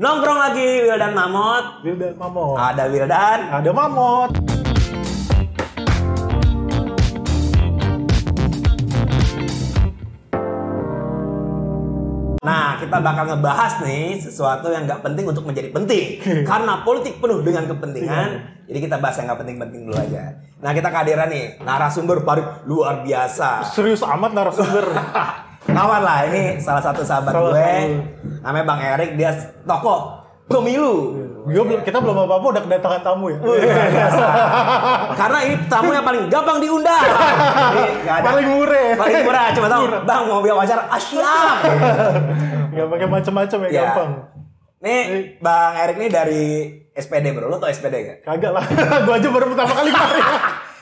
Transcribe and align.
Nongkrong 0.00 0.40
lagi 0.40 0.88
Wildan 0.88 1.12
Mamot. 1.12 1.84
Wildan 1.84 2.16
Mamot. 2.16 2.56
Ada 2.56 2.88
Wildan. 2.88 3.38
Ada 3.52 3.68
Mamot. 3.68 4.32
Nah, 12.40 12.80
kita 12.80 12.96
bakal 13.04 13.28
ngebahas 13.28 13.84
nih 13.84 14.16
sesuatu 14.24 14.72
yang 14.72 14.88
nggak 14.88 15.04
penting 15.04 15.28
untuk 15.28 15.44
menjadi 15.44 15.68
penting. 15.68 16.24
Karena 16.48 16.80
politik 16.80 17.20
penuh 17.20 17.44
dengan 17.44 17.68
kepentingan. 17.68 18.28
Jadi 18.72 18.78
kita 18.80 18.96
bahas 18.96 19.20
yang 19.20 19.28
nggak 19.28 19.40
penting-penting 19.44 19.84
dulu 19.84 20.00
aja. 20.00 20.32
Nah, 20.64 20.72
kita 20.72 20.88
kehadiran 20.88 21.28
nih 21.28 21.60
narasumber 21.60 22.24
paling 22.24 22.64
luar 22.64 23.04
biasa. 23.04 23.68
Serius 23.68 24.00
amat 24.00 24.32
narasumber. 24.32 24.96
Kawan 25.62 26.00
lah, 26.00 26.18
ini 26.24 26.56
salah 26.56 26.80
satu 26.80 27.00
sahabat 27.00 27.30
Salah 27.30 27.52
gue. 27.52 27.60
satu. 27.60 27.92
Namanya 28.40 28.64
Bang 28.64 28.80
Erik, 28.80 29.10
dia 29.14 29.30
tokoh 29.62 30.16
pemilu. 30.46 31.14
Gua 31.40 31.62
belum- 31.62 31.80
kita 31.80 31.98
belum 31.98 32.16
apa-apa 32.18 32.46
udah 32.50 32.62
kedatangan 32.62 33.00
tamu 33.02 33.26
ya. 33.28 33.38
Biasa. 33.92 34.26
Karena 35.14 35.38
ini 35.42 35.54
tamu 35.66 35.90
yang 35.90 36.02
paling 36.02 36.22
gampang 36.26 36.58
diundang. 36.58 37.06
Paling 38.04 38.46
murah. 38.50 38.88
Paling 38.94 39.16
murah, 39.22 39.46
cuma 39.50 39.66
tahu, 39.66 39.82
Bang 40.02 40.22
mau 40.26 40.40
biar 40.40 40.54
wawancara, 40.54 40.82
ah 40.84 40.98
siap. 40.98 41.56
Gak 42.70 42.86
pakai 42.88 43.06
macam-macam 43.06 43.58
ya, 43.62 43.68
Ya. 43.68 43.80
gampang. 43.84 44.10
Nih, 44.80 45.02
Bang 45.38 45.72
Erik 45.76 45.96
nih 45.98 46.08
dari 46.08 46.44
SPD 46.90 47.30
bro, 47.30 47.46
lo 47.46 47.56
tau 47.56 47.68
SPD 47.68 47.94
gak? 48.00 48.18
Kagak 48.22 48.52
lah. 48.52 48.64
gua 49.06 49.14
aja 49.14 49.28
baru 49.28 49.46
pertama 49.46 49.72
kali 49.74 49.90
kemarin. 49.90 50.24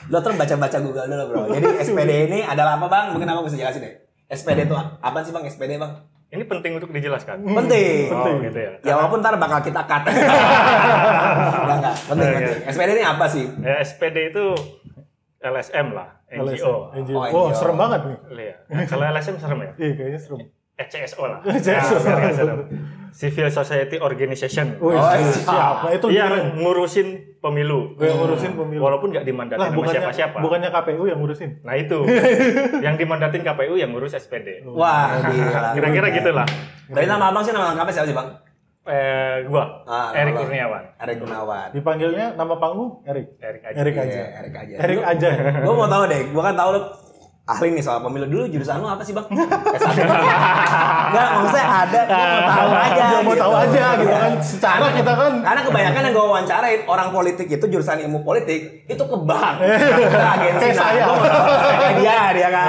Lo 0.07 0.17
terus 0.19 0.35
baca-baca 0.35 0.77
Google 0.79 1.05
dulu 1.05 1.23
bro. 1.25 1.41
Jadi 1.51 1.67
SPD 1.79 2.11
ini 2.25 2.39
adalah 2.41 2.75
apa 2.75 2.87
bang? 2.87 3.05
Mungkin 3.11 3.27
aku 3.27 3.45
bisa 3.45 3.57
jelasin 3.57 3.81
deh. 3.81 3.93
SPD 4.29 4.59
itu 4.63 4.75
apa 4.77 5.17
sih 5.19 5.31
bang? 5.31 5.43
SPD 5.43 5.75
bang? 5.75 5.91
Ini 6.29 6.45
penting 6.45 6.77
untuk 6.77 6.89
dijelaskan. 6.89 7.41
Penting. 7.41 8.05
Oh, 8.07 8.37
gitu 8.37 8.53
ya. 8.55 8.71
Ya 8.79 8.93
walaupun 8.93 9.17
ntar 9.17 9.33
bakal 9.35 9.59
kita 9.59 9.81
cut. 9.83 10.05
Enggak 11.59 11.75
enggak. 11.75 11.95
Penting 12.05 12.27
Iya, 12.27 12.37
penting. 12.37 12.57
SPD 12.69 12.89
ini 12.91 13.03
apa 13.03 13.25
sih? 13.25 13.45
Ya, 13.59 13.75
SPD 13.79 14.17
itu 14.29 14.45
LSM 15.39 15.87
lah, 15.89 16.21
NGO. 16.29 16.93
NGO. 16.93 17.17
Oh, 17.17 17.25
Oh, 17.25 17.47
NGO. 17.49 17.55
serem 17.55 17.75
banget 17.75 18.01
nih. 18.03 18.17
Iya. 18.29 18.55
Kalau 18.85 19.05
LSM 19.07 19.35
serem 19.37 19.59
ya? 19.59 19.71
Iya, 19.75 19.91
kayaknya 19.95 20.19
serem. 20.19 20.39
ECSO 20.79 21.21
lah. 21.23 21.39
ECSO. 21.49 21.67
Ya, 21.69 21.99
biar 21.99 22.17
nggak 22.17 22.33
serem. 22.33 22.59
Civil 23.09 23.49
Society 23.49 23.97
Organization. 23.97 24.77
Wih, 24.77 24.93
Oh, 24.93 25.01
iya. 25.11 25.27
siapa 25.27 25.87
itu 25.91 26.07
yang 26.09 26.29
keren. 26.29 26.45
ngurusin 26.55 27.07
pemilu. 27.37 27.97
Yang 27.97 28.15
ngurusin 28.15 28.51
pemilu. 28.53 28.79
Walaupun 28.79 29.09
nggak 29.09 29.25
dimandatin 29.25 29.59
Lah, 29.59 29.73
sama 29.73 29.89
siapa-siapa. 29.89 30.37
bukannya 30.39 30.69
KPU 30.69 31.03
yang 31.03 31.19
ngurusin. 31.19 31.59
Nah 31.59 31.73
itu. 31.73 31.99
yang 32.85 32.95
dimandatin 32.95 33.41
KPU 33.41 33.75
yang 33.75 33.91
ngurus 33.91 34.13
SPD. 34.13 34.63
Wah, 34.63 35.19
gila. 35.25 35.69
Kira-kira 35.75 36.07
gitulah. 36.13 36.47
Dari 36.87 37.05
nama 37.05 37.27
abang 37.27 37.41
sih 37.41 37.51
nama 37.51 37.73
lengkapnya 37.73 37.93
siapa 37.93 38.07
sih 38.07 38.15
bang? 38.15 38.29
Eh, 38.81 39.45
gua, 39.45 39.85
Ah, 39.85 40.09
Erik. 40.11 40.33
Kurniawan. 40.35 40.81
Erik 40.97 41.17
Gunawan. 41.19 41.69
Dipanggilnya 41.69 42.33
nama 42.33 42.55
panggung 42.55 43.03
Erik. 43.03 43.37
Erik 43.37 43.61
aja. 43.63 43.75
Erik 43.75 43.93
Iya, 43.93 44.01
aja. 44.01 44.21
Erik 44.39 44.53
aja. 44.55 44.75
Erik 44.79 45.01
aja. 45.03 45.29
Gue 45.61 45.75
mau 45.75 45.85
tahu 45.85 46.03
deh, 46.05 46.21
gue 46.25 46.41
kan 46.41 46.55
tahu 46.55 46.69
lo 46.73 46.81
ahli 47.49 47.73
nih 47.73 47.81
soal 47.81 47.97
pemilu 47.99 48.23
dulu 48.23 48.45
jurusan 48.45 48.77
lo 48.77 48.85
apa 48.87 49.01
sih 49.01 49.09
bang? 49.09 49.25
S1 49.25 49.89
Enggak, 49.89 51.27
maksudnya 51.35 51.65
ada, 51.65 51.99
gue 52.05 52.21
mau 52.21 52.45
tahu 52.47 52.71
aja. 52.71 53.01
Ya, 53.01 53.19
mau 53.19 53.25
gitu. 53.25 53.41
tahu 53.41 53.53
aja 53.57 53.83
gitu 53.97 54.05
Iya. 54.05 54.19
kan. 54.19 54.33
Secara 54.37 54.87
kita 54.93 55.11
kan 55.11 55.31
Karena 55.41 55.61
kebanyakan 55.65 56.01
yang 56.03 56.13
gue 56.13 56.25
wawancarain 56.29 56.81
orang 56.85 57.09
politik 57.09 57.47
itu 57.49 57.65
jurusan 57.65 57.97
ilmu 57.99 58.21
politik 58.21 58.85
itu 58.85 59.01
ke 59.01 59.17
bank, 59.19 59.55
ke 59.65 60.21
agensi. 60.21 60.67
Nah, 60.69 60.75
saya. 60.77 61.03
mau 61.03 61.17
dia 61.97 62.19
dia 62.31 62.49
kan 62.49 62.67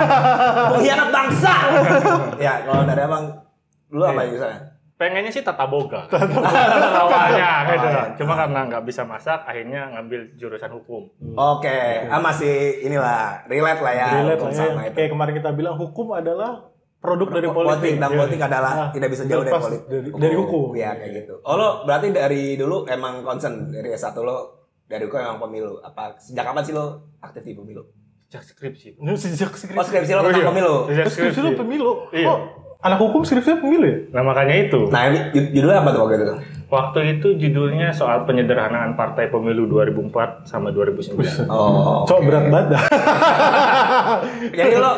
pengkhianat 0.73 1.09
bangsa. 1.11 1.55
ya 2.49 2.55
kalau 2.65 2.83
dari 2.83 3.03
abang 3.05 3.25
dulu 3.87 4.03
apa 4.03 4.21
jurusannya? 4.25 4.61
Pengennya 5.01 5.33
sih 5.33 5.41
tata 5.41 5.65
boga. 5.65 6.05
Awalnya 7.01 7.51
gitu. 7.67 7.89
Oh. 7.89 8.07
Cuma 8.21 8.37
karena 8.37 8.69
nggak 8.69 8.85
bisa 8.85 9.03
masak, 9.03 9.49
akhirnya 9.49 9.89
ngambil 9.97 10.37
jurusan 10.37 10.69
hukum. 10.71 11.09
Oke, 11.33 12.05
ah 12.05 12.21
masih 12.21 12.85
inilah 12.85 13.49
relate 13.49 13.81
lah 13.81 13.95
ya. 13.97 14.09
relate 14.21 14.43
lah 14.45 14.53
ya. 14.53 14.61
sama 14.61 14.81
itu. 14.85 14.95
Kayak 14.95 15.11
kemarin 15.11 15.35
kita 15.41 15.51
bilang 15.57 15.75
hukum 15.75 16.13
adalah 16.13 16.69
produk 17.01 17.29
dari 17.33 17.49
Po- 17.49 17.57
politik. 17.57 17.97
dan 17.97 18.13
Iya. 18.13 18.19
politik 18.21 18.41
adalah 18.45 18.73
Ah, 18.77 18.89
tidak 18.93 19.09
bisa 19.09 19.25
jauh 19.25 19.41
dari 19.41 19.57
politik. 19.57 19.83
Dari, 19.89 20.09
dari 20.13 20.37
hukum. 20.37 20.67
Iya 20.77 20.91
kayak 20.93 21.13
gitu. 21.17 21.35
Oh 21.41 21.55
lo 21.57 21.69
berarti 21.89 22.07
dari 22.13 22.43
dulu 22.55 22.85
emang 22.85 23.25
concern 23.25 23.73
dari 23.73 23.89
S1 23.91 24.13
lo 24.21 24.69
dari 24.85 25.09
hukum 25.09 25.17
emang 25.17 25.41
pemilu. 25.41 25.81
Apa 25.81 26.13
sejak 26.21 26.45
kapan 26.45 26.61
sih 26.61 26.77
lo 26.77 27.17
aktif 27.19 27.41
di 27.41 27.57
pemilu? 27.57 27.81
Sejak 28.29 28.45
skripsi. 28.45 29.01
Sejak 29.17 29.57
skripsi. 29.57 29.81
Oh 29.81 29.83
skripsi 29.83 30.13
lo 30.13 30.21
tentang 30.23 30.45
iya. 30.45 30.51
pemilu. 30.53 30.75
Sejak 30.93 31.07
skripsi 31.09 31.41
lu 31.41 31.51
pemilu. 31.57 31.93
Iya. 32.13 32.29
Oh, 32.29 32.39
anak 32.81 32.99
hukum 32.99 33.21
skripsinya 33.21 33.61
pemilu 33.61 33.85
ya? 33.85 33.97
Nah 34.11 34.23
makanya 34.23 34.55
itu. 34.57 34.89
Nah 34.89 35.03
ini 35.07 35.19
jud- 35.31 35.51
judulnya 35.53 35.79
apa 35.81 35.91
tuh 35.91 36.01
waktu 36.03 36.15
itu? 36.17 36.35
Waktu 36.71 37.01
itu 37.13 37.29
judulnya 37.37 37.91
soal 37.91 38.23
penyederhanaan 38.25 38.95
partai 38.95 39.27
pemilu 39.27 39.67
2004 39.67 40.47
sama 40.47 40.71
2009. 40.71 41.51
Oh. 41.51 42.07
Cok 42.07 42.21
berat 42.23 42.47
banget 42.47 42.67
dah. 42.73 42.85
Jadi 44.59 44.75
lo 44.77 44.93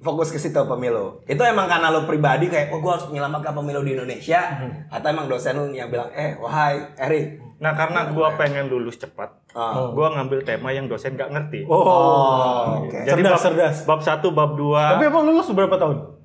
fokus 0.00 0.30
ke 0.30 0.38
situ 0.38 0.56
pemilu. 0.56 1.20
Itu 1.26 1.42
emang 1.42 1.66
karena 1.66 1.90
lo 1.90 2.06
pribadi 2.06 2.46
kayak, 2.46 2.70
oh 2.70 2.80
gue 2.80 2.88
harus 2.88 3.04
menyelamatkan 3.06 3.52
pemilu 3.52 3.82
di 3.82 3.92
Indonesia, 3.92 4.40
atau 4.88 5.06
emang 5.06 5.28
dosen 5.28 5.52
lo 5.52 5.68
yang 5.68 5.90
bilang, 5.90 6.08
eh 6.10 6.38
wahai 6.38 6.94
Erik, 6.96 7.36
Nah 7.60 7.76
karena 7.76 8.08
gua 8.08 8.32
pengen 8.40 8.72
lulus 8.72 8.96
cepat, 8.96 9.36
Ah. 9.52 9.92
gua 9.92 10.16
ngambil 10.16 10.40
tema 10.40 10.72
yang 10.72 10.88
dosen 10.88 11.12
nggak 11.12 11.28
ngerti. 11.28 11.68
Oh. 11.68 11.76
Oh, 11.76 12.80
oke. 12.80 12.96
Jadi 13.04 13.20
cerdas, 13.20 13.36
bab, 13.36 13.44
cerdas. 13.44 13.76
bab 13.84 14.00
1, 14.00 14.32
bab 14.32 14.50
2, 14.56 14.96
Tapi 14.96 15.04
emang 15.04 15.24
lulus 15.28 15.52
berapa 15.52 15.76
tahun? 15.76 16.19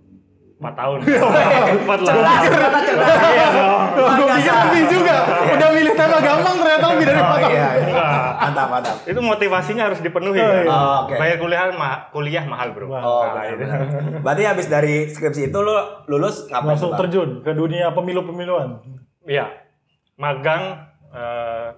4 0.66 0.74
tahun. 0.76 0.98
Iya, 1.06 1.22
4 1.78 1.86
lah. 2.00 2.06
Cerdas, 2.08 2.42
ternyata 2.46 2.80
cerdas. 2.82 3.10
Iya 3.28 3.48
dong. 3.52 3.82
Gue 3.94 4.28
pikir 4.32 4.54
lebih 4.56 4.84
juga. 4.90 5.16
Udah 5.48 5.70
milih 5.72 5.94
tema 5.94 6.18
gampang 6.20 6.56
ternyata 6.58 6.86
lebih 6.88 7.06
dari 7.06 7.16
Oh, 7.16 7.24
empat 7.24 7.40
tahun. 7.40 7.54
iya, 7.54 7.70
iya. 7.78 8.08
Mantap, 8.36 8.68
mantap. 8.68 8.96
Itu 9.04 9.20
motivasinya 9.22 9.84
harus 9.86 10.00
dipenuhi 10.00 10.38
Oh, 10.38 10.44
kan. 10.44 10.58
iya. 10.58 10.72
Oh, 10.72 10.96
oke. 11.04 11.14
Bayar 11.16 11.38
kuliah 11.38 11.64
ma- 11.72 12.02
kuliah 12.10 12.44
mahal, 12.44 12.68
Bro. 12.72 12.86
Oh, 12.88 12.98
Nah, 13.24 13.32
benar, 13.32 13.46
itu. 13.48 13.62
benar. 13.62 13.80
Berarti 14.20 14.44
habis 14.44 14.66
dari 14.68 14.96
skripsi 15.08 15.42
itu 15.46 15.60
lo 15.60 15.78
lulus 16.06 16.48
ngapain? 16.48 16.74
Langsung 16.74 16.92
terjun 16.96 17.30
ke 17.40 17.52
dunia 17.52 17.92
pemilu-pemiluan. 17.92 18.82
Iya. 19.24 19.46
Magang 20.16 20.64
eh, 21.12 21.70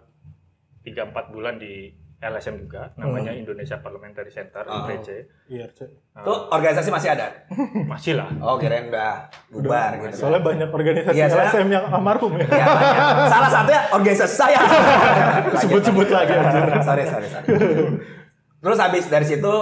3-4 0.84 1.04
bulan 1.30 1.58
di 1.58 1.92
LSM 2.18 2.58
juga, 2.60 2.90
namanya 2.96 3.30
Indonesia 3.30 3.78
Parliamentary 3.78 4.28
Center, 4.28 4.66
Oh. 4.66 4.84
IPC. 4.84 5.30
Iya, 5.48 5.70
Cek. 5.70 5.90
Tuh 6.18 6.50
organisasi 6.50 6.90
masih 6.90 7.14
ada? 7.14 7.30
Masih 7.94 8.18
lah. 8.18 8.26
Oh 8.40 8.58
kirain 8.58 8.90
udah 8.90 9.30
bubar 9.48 9.94
gitu. 10.00 10.26
Soalnya 10.26 10.42
banyak 10.42 10.66
organisasi 10.68 11.14
Iya, 11.14 11.30
soalnya- 11.30 11.54
LSM 11.54 11.68
yang 11.70 11.86
almarhum 11.88 12.34
ya. 12.36 12.46
Ya, 12.48 12.66
banyak. 12.68 13.02
Salah 13.30 13.50
satunya 13.52 13.82
organisasi 13.92 14.34
saya. 14.36 14.60
Sebut-sebut 15.62 16.10
lagi, 16.10 16.34
sorry, 16.82 17.06
sorry, 17.06 17.28
sorry. 17.28 17.48
Terus 18.58 18.78
habis 18.82 19.06
dari 19.06 19.24
situ 19.24 19.54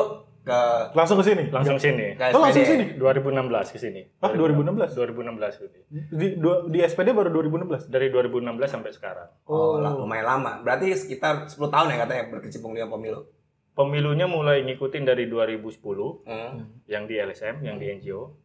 ke 0.46 0.60
Langsung 0.94 1.18
ke 1.18 1.26
sini. 1.26 1.50
Langsung 1.50 1.76
sini. 1.76 2.14
ke 2.14 2.30
Oh, 2.30 2.40
langsung 2.40 2.62
SPD. 2.62 2.70
sini. 2.72 2.86
2016 2.96 3.68
ke 3.68 3.78
sini. 3.78 4.02
Ah, 4.20 4.30
2016? 4.30 4.94
2016 4.94 5.58
gitu. 5.58 5.78
Di, 6.12 6.28
dua- 6.38 6.64
di 6.66 6.80
SPD 6.80 7.10
baru 7.12 7.34
2016. 7.34 7.90
Dari 7.90 8.08
2016 8.08 8.70
sampai 8.70 8.94
sekarang. 8.94 9.26
Oh, 9.44 9.82
lah, 9.82 9.92
lumayan 9.92 10.30
lama. 10.30 10.62
Berarti 10.62 10.94
sekitar 10.94 11.50
10 11.50 11.58
tahun 11.68 11.90
ya 11.90 11.98
katanya 12.00 12.24
berkecimpung 12.30 12.72
di 12.72 12.82
pemilu. 12.82 13.26
Pemilunya 13.74 14.24
mulai 14.26 14.64
ngikutin 14.64 15.04
dari 15.04 15.26
2010 15.26 16.22
Hmm. 16.24 16.80
yang 16.86 17.04
di 17.04 17.18
LSM, 17.18 17.60
yang 17.60 17.76
di 17.76 17.90
NGO. 17.92 18.38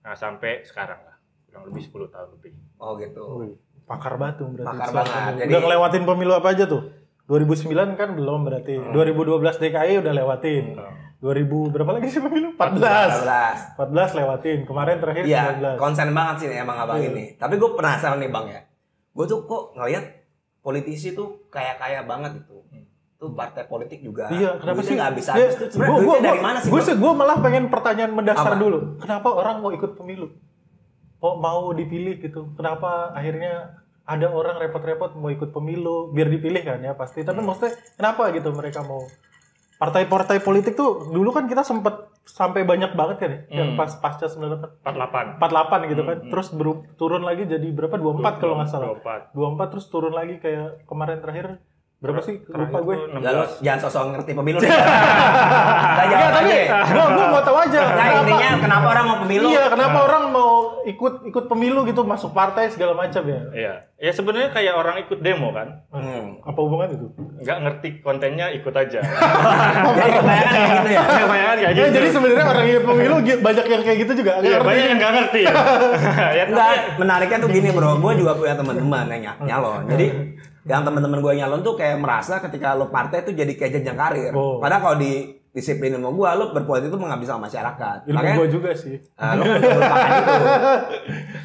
Nah, 0.00 0.14
sampai 0.14 0.62
sekarang 0.62 1.02
lah. 1.02 1.18
Kurang 1.44 1.66
lebih 1.66 1.82
10 1.82 2.06
tahun 2.06 2.28
lebih. 2.32 2.54
Oh 2.78 2.94
gitu. 2.96 3.24
Wih, 3.36 3.52
pakar 3.84 4.14
batu 4.14 4.46
berarti. 4.46 4.68
Pakar 4.70 4.88
banget. 4.94 5.12
pemilu. 5.12 5.36
Jadi- 5.36 5.50
Udah 5.50 5.60
ngelewatin 5.60 6.04
pemilu 6.06 6.32
apa 6.32 6.48
aja 6.48 6.64
tuh? 6.64 6.82
2009 7.26 7.92
kan 7.94 8.08
belum 8.14 8.40
berarti. 8.42 8.74
Hmm. 8.74 8.92
2012 8.94 9.58
DKI 9.58 10.00
udah 10.00 10.12
lewatin. 10.14 10.64
2000 11.18 11.74
berapa 11.74 11.90
lagi 11.92 12.08
sih 12.08 12.20
pemilu? 12.20 12.54
14. 12.54 12.78
14. 12.78 13.74
14 13.74 14.14
lewatin. 14.14 14.58
Kemarin 14.62 14.96
terakhir 14.98 15.24
Iya, 15.24 15.42
19. 15.52 15.74
konsen 15.76 16.08
banget 16.12 16.34
sih 16.38 16.46
nih 16.46 16.58
emang 16.62 16.78
abang 16.78 16.96
Iya. 16.96 17.10
ini. 17.10 17.24
Tapi 17.34 17.58
gue 17.58 17.70
penasaran 17.74 18.18
nih 18.18 18.30
bang 18.30 18.46
ya. 18.48 18.60
Gue 19.10 19.26
tuh 19.26 19.42
kok 19.42 19.74
ngeliat 19.74 20.04
politisi 20.60 21.10
tuh 21.12 21.50
kaya-kaya 21.50 22.02
banget 22.02 22.38
itu. 22.38 22.54
Tuh 23.18 23.34
partai 23.34 23.66
politik 23.66 23.98
juga. 23.98 24.30
Iya, 24.30 24.62
kenapa 24.62 24.78
sih? 24.78 24.94
nggak 24.94 25.12
bisa. 25.12 25.34
Tuh 25.34 25.50
gua- 25.74 25.98
duitnya 25.98 26.06
gua- 26.06 26.22
dari 26.22 26.38
mana 26.40 26.58
sih? 26.62 26.70
Gue 26.70 26.82
gue 26.86 27.12
malah 27.12 27.42
pengen 27.42 27.66
pertanyaan 27.66 28.14
mendasar 28.14 28.54
Apa? 28.54 28.62
dulu. 28.62 28.78
Kenapa 28.96 29.28
orang 29.32 29.58
mau 29.58 29.74
ikut 29.74 29.98
pemilu? 29.98 30.30
Kok 31.18 31.34
mau 31.36 31.74
dipilih 31.74 32.22
gitu? 32.22 32.54
Kenapa 32.54 33.10
akhirnya 33.10 33.74
ada 34.04 34.30
orang 34.30 34.56
repot-repot 34.56 35.18
mau 35.18 35.28
ikut 35.28 35.50
pemilu 35.50 36.14
biar 36.14 36.30
dipilih 36.30 36.62
kan 36.62 36.78
ya 36.78 36.94
pasti. 36.94 37.20
Tapi 37.20 37.42
Hmm. 37.42 37.50
maksudnya 37.50 37.74
kenapa 37.92 38.30
gitu 38.30 38.54
mereka 38.54 38.80
mau 38.80 39.02
partai-partai 39.78 40.38
politik 40.38 40.74
tuh 40.74 41.08
dulu 41.08 41.30
kan 41.30 41.46
kita 41.46 41.62
sempet 41.62 41.94
sampai 42.24 42.60
banyak 42.62 42.92
banget 42.92 43.16
kan 43.16 43.30
ya 43.30 43.40
yang 43.54 43.68
Hmm. 43.72 43.78
pas 43.78 43.88
pasca 43.94 44.26
98 44.26 44.84
48. 44.84 45.38
48 45.38 45.80
gitu 45.88 46.02
Hmm, 46.02 46.08
kan. 46.08 46.18
Terus 46.28 46.48
beru- 46.50 46.84
turun 46.94 47.22
lagi 47.22 47.46
jadi 47.46 47.68
berapa? 47.68 47.94
24 47.94 48.36
kalau 48.36 48.54
nggak 48.54 48.68
salah. 48.68 48.92
24. 48.92 49.32
24 49.32 49.68
terus 49.70 49.86
turun 49.88 50.12
lagi 50.12 50.36
kayak 50.36 50.84
kemarin 50.84 51.18
terakhir 51.18 51.46
berapa 51.98 52.22
sih? 52.22 52.38
Lupa 52.46 52.78
gue. 52.78 52.94
Ya, 53.18 53.30
16. 53.58 53.58
jangan 53.58 53.80
sosok 53.82 54.02
ngerti 54.14 54.30
pemilu. 54.32 54.58
Kita 54.62 54.70
jawab 54.70 56.06
Enggak, 56.06 56.30
tapi 56.30 56.52
aja. 56.54 56.78
gua 56.88 57.06
gua 57.10 57.26
mau 57.28 57.42
tahu 57.42 57.58
aja 57.58 57.80
Nah, 57.80 57.90
kenapa 57.90 58.18
intinya 58.22 58.50
kenapa 58.62 58.86
orang 58.88 59.04
mau 59.04 59.18
pemilu? 59.18 59.46
Iya, 59.50 59.64
kenapa 59.66 59.98
orang 60.06 60.22
mau 60.30 60.50
ikut 60.86 61.14
ikut 61.26 61.44
pemilu 61.50 61.80
gitu, 61.84 62.00
masuk 62.02 62.30
partai 62.30 62.70
segala 62.70 62.94
macam 62.94 63.22
ya. 63.26 63.40
Iya. 63.50 63.74
Ya 63.98 64.12
sebenarnya 64.14 64.54
kayak 64.54 64.78
orang 64.78 65.02
ikut 65.02 65.18
demo 65.18 65.50
kan. 65.50 65.82
Hmm. 65.90 66.38
Apa 66.46 66.58
hubungan 66.62 66.86
itu? 66.86 67.06
Nggak 67.42 67.58
ngerti 67.66 67.88
kontennya 67.98 68.46
ikut 68.54 68.70
aja. 68.70 69.00
Jadi 69.98 70.10
kebanyakan 70.14 70.54
kayak 70.54 70.70
gitu 70.70 70.88
ya. 70.88 71.00
Kebanyakan 71.02 71.56
kayak 71.58 71.66
Ya, 71.68 71.70
gitu. 71.74 71.94
jadi 71.98 72.08
sebenarnya 72.14 72.46
orang 72.46 72.64
ikut 72.64 72.84
pemilu 72.86 73.14
banyak 73.42 73.66
yang 73.66 73.82
kayak 73.82 73.98
gitu 74.06 74.12
juga. 74.22 74.32
Iya, 74.38 74.58
banyak 74.62 74.84
yang 74.86 74.98
nggak 75.02 75.12
ngerti. 75.18 75.42
ya, 76.38 76.44
Enggak, 76.46 76.70
menariknya 76.94 77.38
tuh 77.42 77.50
gini 77.50 77.68
bro, 77.74 77.98
gue 77.98 78.12
juga 78.14 78.32
punya 78.38 78.54
teman-teman 78.54 79.04
yang 79.10 79.22
ny- 79.26 79.42
nyalon. 79.50 79.82
Jadi 79.90 80.06
yang 80.68 80.84
teman-teman 80.84 81.18
gue 81.18 81.32
nyalon 81.34 81.60
tuh 81.60 81.74
kayak 81.74 81.96
merasa 81.96 82.38
ketika 82.38 82.72
lo 82.72 82.86
partai 82.86 83.24
tuh 83.24 83.32
jadi 83.32 83.48
kayak 83.50 83.72
jenjang 83.74 83.96
karir. 83.96 84.30
Oh. 84.30 84.60
Padahal 84.60 84.82
kalau 84.84 84.96
di 84.96 85.12
disiplin 85.48 85.90
sama 85.90 86.08
gue, 86.08 86.28
lo 86.36 86.44
berpolitik 86.52 86.86
itu 86.86 86.96
mengabdi 86.96 87.24
sama 87.24 87.48
masyarakat. 87.48 88.04
Ilmu 88.04 88.14
Makanya 88.14 88.36
gue 88.36 88.48
juga 88.48 88.70
sih. 88.72 89.00
ah, 89.16 89.32
lo 89.32 89.42
itu. 89.42 89.64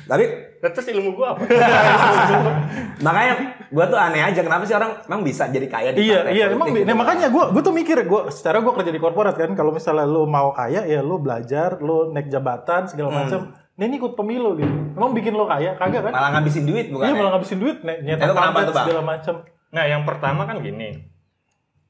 Tapi 0.05 0.25
Terus 0.63 0.87
ilmu 0.89 1.11
gua 1.11 1.35
apa? 1.35 1.43
makanya 3.03 3.33
gue 3.67 3.83
tuh 3.83 3.99
aneh 3.99 4.23
aja 4.23 4.39
kenapa 4.39 4.63
sih 4.63 4.71
orang 4.71 4.95
emang 5.03 5.19
bisa 5.21 5.51
jadi 5.51 5.67
kaya 5.67 5.91
di 5.91 6.07
Iya, 6.07 6.23
partai 6.23 6.31
iya 6.31 6.45
politik 6.45 6.55
emang 6.55 6.67
gitu. 6.71 6.85
nah, 6.87 6.95
makanya 6.95 7.27
gue 7.27 7.43
gue 7.51 7.61
tuh 7.61 7.73
mikir 7.73 7.97
gue 7.99 8.21
secara 8.31 8.57
gue 8.59 8.71
kerja 8.71 8.87
di 8.87 9.01
korporat 9.01 9.35
kan 9.35 9.51
kalau 9.53 9.75
misalnya 9.75 10.07
lu 10.07 10.23
mau 10.23 10.55
kaya 10.55 10.87
ya 10.87 11.03
lu 11.03 11.19
belajar, 11.19 11.83
lu 11.83 12.15
naik 12.15 12.31
jabatan 12.31 12.87
segala 12.87 13.09
Hmm. 13.11 13.17
macam. 13.19 13.39
Nah 13.43 13.62
ini 13.75 13.97
ikut 13.97 14.13
pemilu 14.13 14.53
gitu. 14.55 14.69
Emang 14.93 15.11
bikin 15.11 15.33
lo 15.33 15.43
kaya 15.43 15.73
kagak 15.73 16.05
kan? 16.05 16.13
malah 16.13 16.29
ngabisin 16.31 16.63
duit 16.63 16.87
bukan? 16.87 17.03
Iya 17.03 17.09
ya? 17.09 17.17
malah 17.17 17.31
ngabisin 17.33 17.57
duit, 17.57 17.77
nih, 17.79 17.97
nyetak 18.03 18.21
Itu 18.23 18.33
kenapa 18.35 18.59
tuh, 18.59 18.71
Bang? 18.71 18.85
segala 18.85 19.01
macam. 19.03 19.35
Nah, 19.69 19.83
yang 19.83 20.03
pertama 20.03 20.41
kan 20.43 20.57
gini. 20.59 20.89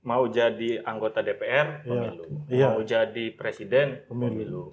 Mau 0.02 0.24
jadi 0.28 0.70
anggota 0.82 1.20
DPR, 1.20 1.68
Iya. 1.80 1.88
pemilu. 1.88 2.24
Iya. 2.48 2.68
Mau 2.70 2.82
jadi 2.82 3.26
presiden, 3.34 3.88
Pemilu. 4.06 4.32
pemilu. 4.32 4.64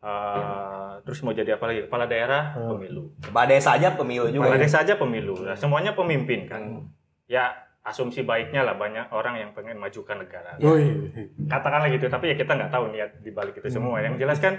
Eh, 0.00 0.92
terus 1.00 1.20
mau 1.20 1.30
jadi 1.30 1.54
apa 1.54 1.64
lagi? 1.66 1.84
Kepala 1.84 2.06
daerah, 2.06 2.56
Hmm. 2.56 2.72
pemilu. 2.72 3.12
Pada 3.28 3.52
saja 3.56 3.92
pemilu 3.92 4.26
juga. 4.26 4.46
Kepala 4.46 4.56
ya. 4.56 4.62
desa 4.62 4.78
aja 4.80 4.94
pemilu. 4.96 5.34
Nah, 5.38 5.54
semuanya 5.54 5.92
pemimpin 5.92 6.46
kan. 6.46 6.62
Hmm. 6.62 6.82
Ya, 7.26 7.52
asumsi 7.80 8.22
baiknya 8.22 8.62
lah 8.62 8.74
banyak 8.74 9.06
orang 9.10 9.38
yang 9.38 9.50
pengen 9.52 9.76
majukan 9.76 10.18
negara. 10.18 10.56
Woi. 10.56 11.14
Katakanlah 11.46 11.88
gitu, 11.88 12.06
tapi 12.06 12.28
ya 12.28 12.36
kita 12.36 12.52
nggak 12.54 12.70
tahu 12.70 12.90
niat 12.90 13.20
di 13.20 13.30
balik 13.30 13.54
itu 13.54 13.68
semua. 13.68 14.00
Yang 14.00 14.14
jelas 14.18 14.38
kan 14.38 14.54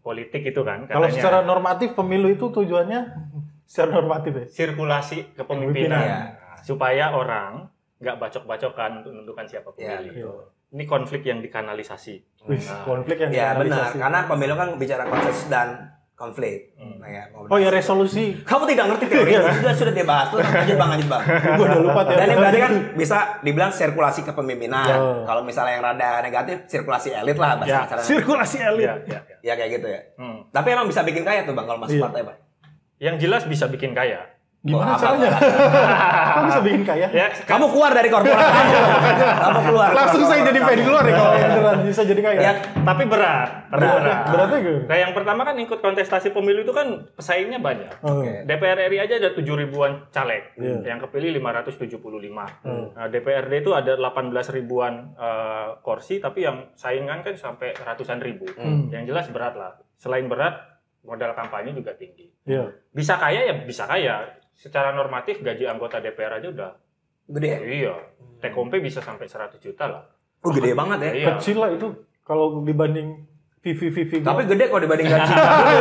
politik 0.00 0.42
itu 0.42 0.60
kan 0.60 0.84
Kalau 0.84 1.04
katanya 1.04 1.14
secara 1.14 1.38
normatif 1.42 1.92
pemilu 1.92 2.28
itu 2.28 2.48
tujuannya 2.48 3.00
secara 3.64 3.90
normatif 3.94 4.32
ya. 4.32 4.44
sirkulasi 4.48 5.36
Kepemimpinan. 5.36 6.00
Iya. 6.00 6.18
supaya 6.60 7.10
orang 7.10 7.68
nggak 7.96 8.16
bacok-bacokan 8.16 9.00
untuk 9.00 9.12
menentukan 9.12 9.44
siapa 9.44 9.68
Iya, 9.74 9.96
pemilih. 10.00 10.12
Iya. 10.14 10.32
Ini 10.70 10.84
konflik 10.84 11.22
yang 11.22 11.40
dikanalisasi. 11.40 12.14
Wih, 12.46 12.56
Nah, 12.58 12.84
konflik 12.84 13.16
yang 13.18 13.30
Ya 13.30 13.52
benar, 13.54 13.90
karena 13.90 14.20
pemilu 14.24 14.54
kan 14.54 14.68
bicara 14.76 15.04
konsensus 15.04 15.48
dan 15.48 15.88
konflik. 16.20 16.76
Hmm. 16.76 17.00
Nah, 17.00 17.08
ya, 17.08 17.22
mau 17.32 17.48
Oh 17.48 17.56
ya 17.56 17.72
resolusi. 17.72 18.36
Kamu 18.50 18.68
tidak 18.68 18.92
ngerti 18.92 19.04
teori 19.08 19.32
sudah 19.40 19.72
sudah 19.72 19.94
dibahas 19.96 20.28
tuh 20.28 20.36
lanjut 20.44 20.76
bang 20.76 20.88
lanjut 20.92 21.08
bang. 21.08 21.22
Gue 21.56 21.64
udah 21.64 21.80
lupa 21.80 22.00
ya. 22.04 22.16
Dan 22.20 22.26
ini 22.28 22.36
berarti 22.36 22.60
kan 22.60 22.72
bisa 22.92 23.18
dibilang 23.40 23.72
sirkulasi 23.72 24.20
kepemimpinan. 24.28 24.84
Ya. 24.84 24.96
Kalau 25.24 25.40
misalnya 25.40 25.72
yang 25.80 25.84
rada 25.88 26.20
negatif 26.20 26.68
sirkulasi 26.68 27.16
elit 27.16 27.40
lah 27.40 27.56
bahasa 27.56 27.88
Ya. 27.88 28.04
Sirkulasi 28.04 28.56
elit. 28.60 28.84
Iya, 28.84 28.94
iya, 29.08 29.18
iya. 29.24 29.36
Ya 29.40 29.52
kayak 29.56 29.70
gitu 29.80 29.86
ya. 29.88 30.00
Hmm. 30.20 30.44
Tapi 30.52 30.68
emang 30.76 30.86
bisa 30.86 31.00
bikin 31.00 31.24
kaya 31.24 31.48
tuh 31.48 31.56
bang 31.56 31.64
kalau 31.64 31.80
masuk 31.80 31.96
Iya. 31.96 32.04
partai 32.04 32.20
bang. 32.28 32.38
Yang 33.00 33.16
jelas 33.24 33.42
bisa 33.48 33.64
bikin 33.72 33.96
kaya. 33.96 34.20
Gimana 34.60 34.92
caranya? 35.00 35.32
Kok 36.36 36.42
bisa 36.52 36.60
bikin 36.60 36.82
kaya? 36.84 37.08
Ya, 37.16 37.32
Kamu 37.48 37.72
keluar 37.72 37.96
dari 37.96 38.12
korporat 38.12 38.44
kamu. 38.44 38.72
Kamu 39.40 39.60
keluar. 39.72 39.88
Langsung 39.96 40.20
saya 40.28 40.44
jadi 40.52 40.60
fan 40.60 40.80
keluar 40.84 41.04
ya 41.08 41.14
kalau 41.16 41.32
beneran 41.32 41.78
bisa 41.88 42.02
jadi 42.04 42.20
kaya. 42.20 42.38
Ya, 42.44 42.52
tapi 42.84 43.08
berat. 43.08 43.72
Berat. 43.72 43.96
berat. 44.04 44.18
Beratnya 44.28 44.58
gimana? 44.60 44.84
Nah, 44.84 44.98
yang 45.00 45.12
pertama 45.16 45.40
kan 45.48 45.56
ikut 45.56 45.78
kontestasi 45.80 46.28
pemilu 46.36 46.60
itu 46.68 46.76
kan 46.76 47.08
pesaingnya 47.16 47.56
banyak. 47.56 47.88
Oke. 48.04 48.44
DPR 48.44 48.78
RI 48.92 48.98
aja 49.00 49.14
ada 49.16 49.30
7 49.32 49.40
ribuan 49.56 50.04
caleg, 50.12 50.52
Iya. 50.60 50.92
yang 50.92 51.00
kepilih 51.00 51.40
575. 51.40 52.44
Hmm. 52.60 52.92
Nah, 52.92 53.08
DPRD 53.08 53.64
itu 53.64 53.72
ada 53.72 53.96
18 53.96 54.52
ribuan 54.52 55.16
eh, 55.16 55.68
kursi, 55.80 56.20
tapi 56.20 56.44
yang 56.44 56.68
saingan 56.76 57.24
kan 57.24 57.32
sampai 57.32 57.72
ratusan 57.72 58.20
ribu. 58.20 58.44
Hmm. 58.60 58.92
Yang 58.92 59.08
jelas 59.08 59.26
berat 59.32 59.56
lah. 59.56 59.72
Selain 59.96 60.28
berat, 60.28 60.52
modal 61.00 61.32
kampanye 61.32 61.72
juga 61.72 61.96
tinggi. 61.96 62.28
Iya. 62.44 62.68
Bisa 62.92 63.16
kaya 63.16 63.48
ya 63.48 63.54
bisa 63.64 63.88
kaya. 63.88 64.36
Secara 64.54 64.92
normatif 64.92 65.40
gaji 65.40 65.64
anggota 65.66 65.98
DPR 65.98 66.38
aja 66.38 66.48
udah 66.52 66.70
gede. 67.30 67.48
ya? 67.48 67.58
iya. 67.62 67.94
Take 68.40 68.56
home 68.56 68.72
pay 68.72 68.80
bisa 68.80 69.00
sampai 69.00 69.28
100 69.28 69.56
juta 69.60 69.84
lah. 69.86 70.04
Oh 70.40 70.50
gede 70.52 70.72
banget 70.72 70.98
ya. 71.00 71.10
Iya. 71.12 71.26
Kecil 71.36 71.56
lah 71.60 71.70
itu 71.72 71.86
kalau 72.24 72.64
dibanding 72.64 73.28
Vivi 73.60 73.92
Vivi. 73.92 74.24
Tapi 74.24 74.48
gede 74.48 74.72
kalau 74.72 74.80
dibanding 74.80 75.04
gaji. 75.04 75.32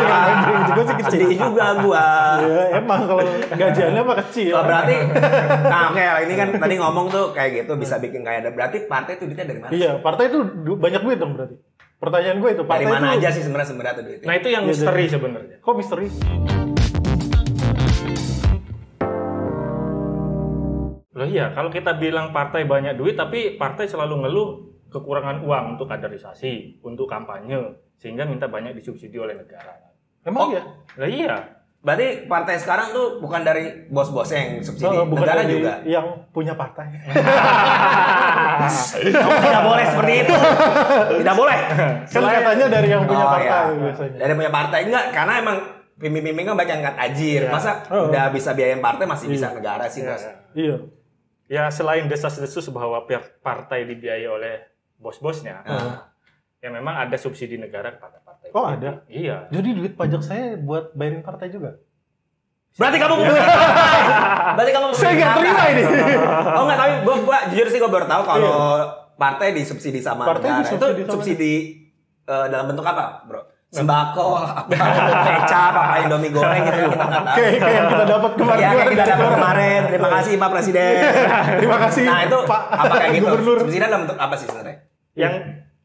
Juga 0.67 0.81
sih 0.83 0.95
kecil. 0.99 1.19
Sedih 1.23 1.39
juga 1.39 1.65
gua. 1.79 2.05
Ya, 2.43 2.75
emang 2.75 3.07
kalau 3.07 3.23
gajiannya 3.55 4.01
mah 4.03 4.17
kecil. 4.27 4.51
Oh, 4.51 4.67
berarti, 4.67 4.95
nah 5.63 5.95
oke 5.95 6.03
ini 6.27 6.33
kan 6.35 6.47
tadi 6.59 6.75
ngomong 6.75 7.07
tuh 7.07 7.31
kayak 7.31 7.63
gitu 7.63 7.79
bisa 7.79 7.95
bikin 8.03 8.27
kaya. 8.27 8.43
Dan 8.43 8.51
Berarti 8.51 8.83
partai 8.83 9.15
itu 9.15 9.31
duitnya 9.31 9.47
dari 9.47 9.59
mana? 9.63 9.71
Iya, 9.71 9.91
partai 10.03 10.27
itu 10.27 10.43
banyak 10.75 11.01
duit 11.07 11.17
dong 11.23 11.39
berarti. 11.39 11.55
Pertanyaan 11.99 12.37
gue 12.39 12.49
itu, 12.51 12.63
Dari 12.63 12.71
partai 12.83 12.85
mana 12.87 13.07
itu 13.15 13.19
aja 13.23 13.29
sih 13.31 13.43
sebenarnya 13.43 13.69
sebenarnya 13.71 13.95
tuh 13.95 14.05
duitnya? 14.07 14.27
Nah, 14.27 14.35
itu 14.35 14.47
yang 14.51 14.63
Iya, 14.63 14.71
misteri 14.71 15.05
sebenarnya. 15.07 15.55
kok 15.59 15.73
misteri? 15.75 16.07
Loh 21.19 21.27
iya, 21.27 21.51
kalau 21.51 21.67
kita 21.67 21.93
bilang 21.93 22.31
partai 22.31 22.63
banyak 22.63 22.95
duit, 22.95 23.13
tapi 23.13 23.53
partai 23.53 23.85
selalu 23.85 24.23
ngeluh 24.23 24.49
kekurangan 24.87 25.43
uang 25.43 25.75
untuk 25.75 25.85
kaderisasi, 25.85 26.79
untuk 26.81 27.05
kampanye, 27.05 27.59
sehingga 27.93 28.23
minta 28.23 28.47
banyak 28.47 28.71
disubsidi 28.71 29.19
oleh 29.19 29.35
negara. 29.35 29.75
Emang 30.23 30.47
Oh. 30.47 30.55
ya? 30.55 30.63
Lah 30.95 31.09
iya, 31.09 31.35
Berarti 31.79 32.27
partai 32.27 32.55
sekarang 32.55 32.91
tuh 32.91 33.19
bukan 33.19 33.39
dari 33.39 33.87
bos-bos 33.87 34.27
yang 34.29 34.59
subsidi, 34.59 34.83
So, 34.89 35.07
bukan 35.07 35.23
negara 35.23 35.43
dari 35.43 35.53
juga. 35.55 35.73
yang 35.85 36.07
punya 36.29 36.51
partai. 36.51 36.91
Tidak 38.99 39.63
boleh 39.63 39.85
seperti 39.85 40.13
itu. 40.19 40.35
Tidak 41.15 41.35
boleh. 41.35 41.57
kan 42.05 42.21
katanya 42.21 42.65
dari 42.69 42.87
yang 42.89 43.03
punya 43.03 43.23
Oh, 43.23 43.29
partai 43.29 43.47
iya. 43.47 43.59
biasanya. 43.73 44.17
Dari 44.17 44.33
punya 44.35 44.51
partai 44.51 44.79
enggak, 44.85 45.05
karena 45.11 45.33
emang 45.39 45.57
pimpin-pimpin 45.95 46.43
kan 46.45 46.55
banyak 46.55 46.69
yang 46.69 46.81
angkat 46.81 46.95
ajir. 47.01 47.41
Iya. 47.43 47.51
Masa 47.51 47.71
Oh. 47.87 48.07
udah 48.07 48.23
bisa 48.27 48.49
biayain 48.51 48.79
partai 48.79 49.05
masih 49.05 49.27
bisa 49.29 49.47
Iya. 49.47 49.55
negara 49.55 49.85
sih, 49.85 50.01
Iya, 50.01 50.11
Bos. 50.11 50.23
iya. 50.53 50.75
Iya. 51.49 51.65
Ya 51.65 51.73
selain 51.73 52.05
desas-desus 52.05 52.69
bahwa 52.69 53.03
pihak 53.03 53.41
partai 53.41 53.83
dibiayai 53.83 54.29
oleh 54.29 54.55
bos-bosnya, 54.95 55.65
Nah, 55.65 56.13
ya 56.59 56.69
memang 56.69 56.93
ada 56.93 57.17
subsidi 57.17 57.57
negara 57.57 57.89
kepada 57.89 58.21
partai. 58.21 58.53
Oh, 58.53 58.63
ada? 58.63 59.01
Iya. 59.09 59.49
Jadi 59.49 59.69
duit 59.73 59.93
pajak 59.97 60.21
saya 60.21 60.53
buat 60.55 60.93
bayarin 60.93 61.25
partai 61.25 61.49
juga. 61.49 61.81
Berarti 62.77 62.97
kamu 63.01 63.13
partai. 63.17 63.41
Berarti 64.55 64.71
kamu 64.71 64.85
Saya 64.93 65.11
nggak 65.17 65.31
terima 65.35 65.63
ini. 65.67 65.83
Oh 66.59 66.63
enggak, 66.63 66.77
tapi 66.77 66.93
gua, 67.01 67.15
gua 67.25 67.37
jujur 67.49 67.67
sih 67.67 67.79
gua 67.81 67.89
baru 67.89 68.05
tahu 68.05 68.21
kalau 68.23 68.53
partai 69.15 69.47
disubsidi 69.51 69.99
sama 69.99 70.23
Partai 70.23 70.49
negara. 70.53 70.61
disubsidi 70.69 70.93
itu 70.93 71.03
sama 71.03 71.13
subsidi 71.17 71.53
eh, 72.23 72.45
dalam 72.47 72.65
bentuk 72.69 72.85
apa, 72.85 73.25
Bro? 73.25 73.41
Sembako, 73.69 74.33
apa, 74.41 74.65
kecap, 74.65 75.73
apa 75.77 75.95
Indomie 76.01 76.33
goreng 76.33 76.65
gitu 76.65 76.89
kita 76.89 77.05
nggak 77.05 77.21
tahu. 77.21 77.35
Kayak 77.37 77.51
kayak 77.53 77.73
yang 77.77 77.87
kita 77.87 78.05
dapat 78.09 78.31
kemarin. 78.33 78.59
Ya, 78.59 78.69
kayak 78.73 78.89
kita 78.89 79.05
dapat 79.05 79.29
kemarin. 79.37 79.81
Terima 79.85 80.09
kasih 80.09 80.31
Pak 80.35 80.49
Presiden. 80.49 80.93
Terima 81.61 81.77
kasih, 81.77 82.03
Nah, 82.09 82.19
itu 82.25 82.37
Pak 82.49 82.61
apa 82.65 82.93
kayak 82.97 83.11
gitu? 83.13 83.25
Gubernur. 83.29 83.57
Subsidi 83.61 83.77
dalam 83.79 83.99
bentuk 84.09 84.17
apa 84.17 84.35
sih 84.35 84.45
sebenarnya? 84.49 84.77
Yang 85.13 85.33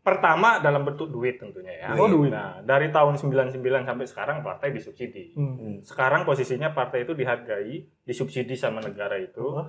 pertama 0.00 0.48
dalam 0.60 0.82
bentuk 0.84 1.08
duit 1.08 1.36
tentunya 1.36 1.72
ya. 1.76 1.88
Oh, 1.96 2.08
duit. 2.08 2.32
Nah, 2.32 2.64
dari 2.64 2.88
tahun 2.88 3.20
99 3.20 3.60
sampai 3.84 4.06
sekarang 4.08 4.36
partai 4.40 4.72
disubsidi. 4.72 5.36
Hmm. 5.36 5.84
Sekarang 5.84 6.24
posisinya 6.24 6.72
partai 6.72 7.04
itu 7.04 7.12
dihargai, 7.12 7.84
disubsidi 8.00 8.56
sama 8.56 8.80
negara 8.80 9.20
itu 9.20 9.44
Oh. 9.44 9.68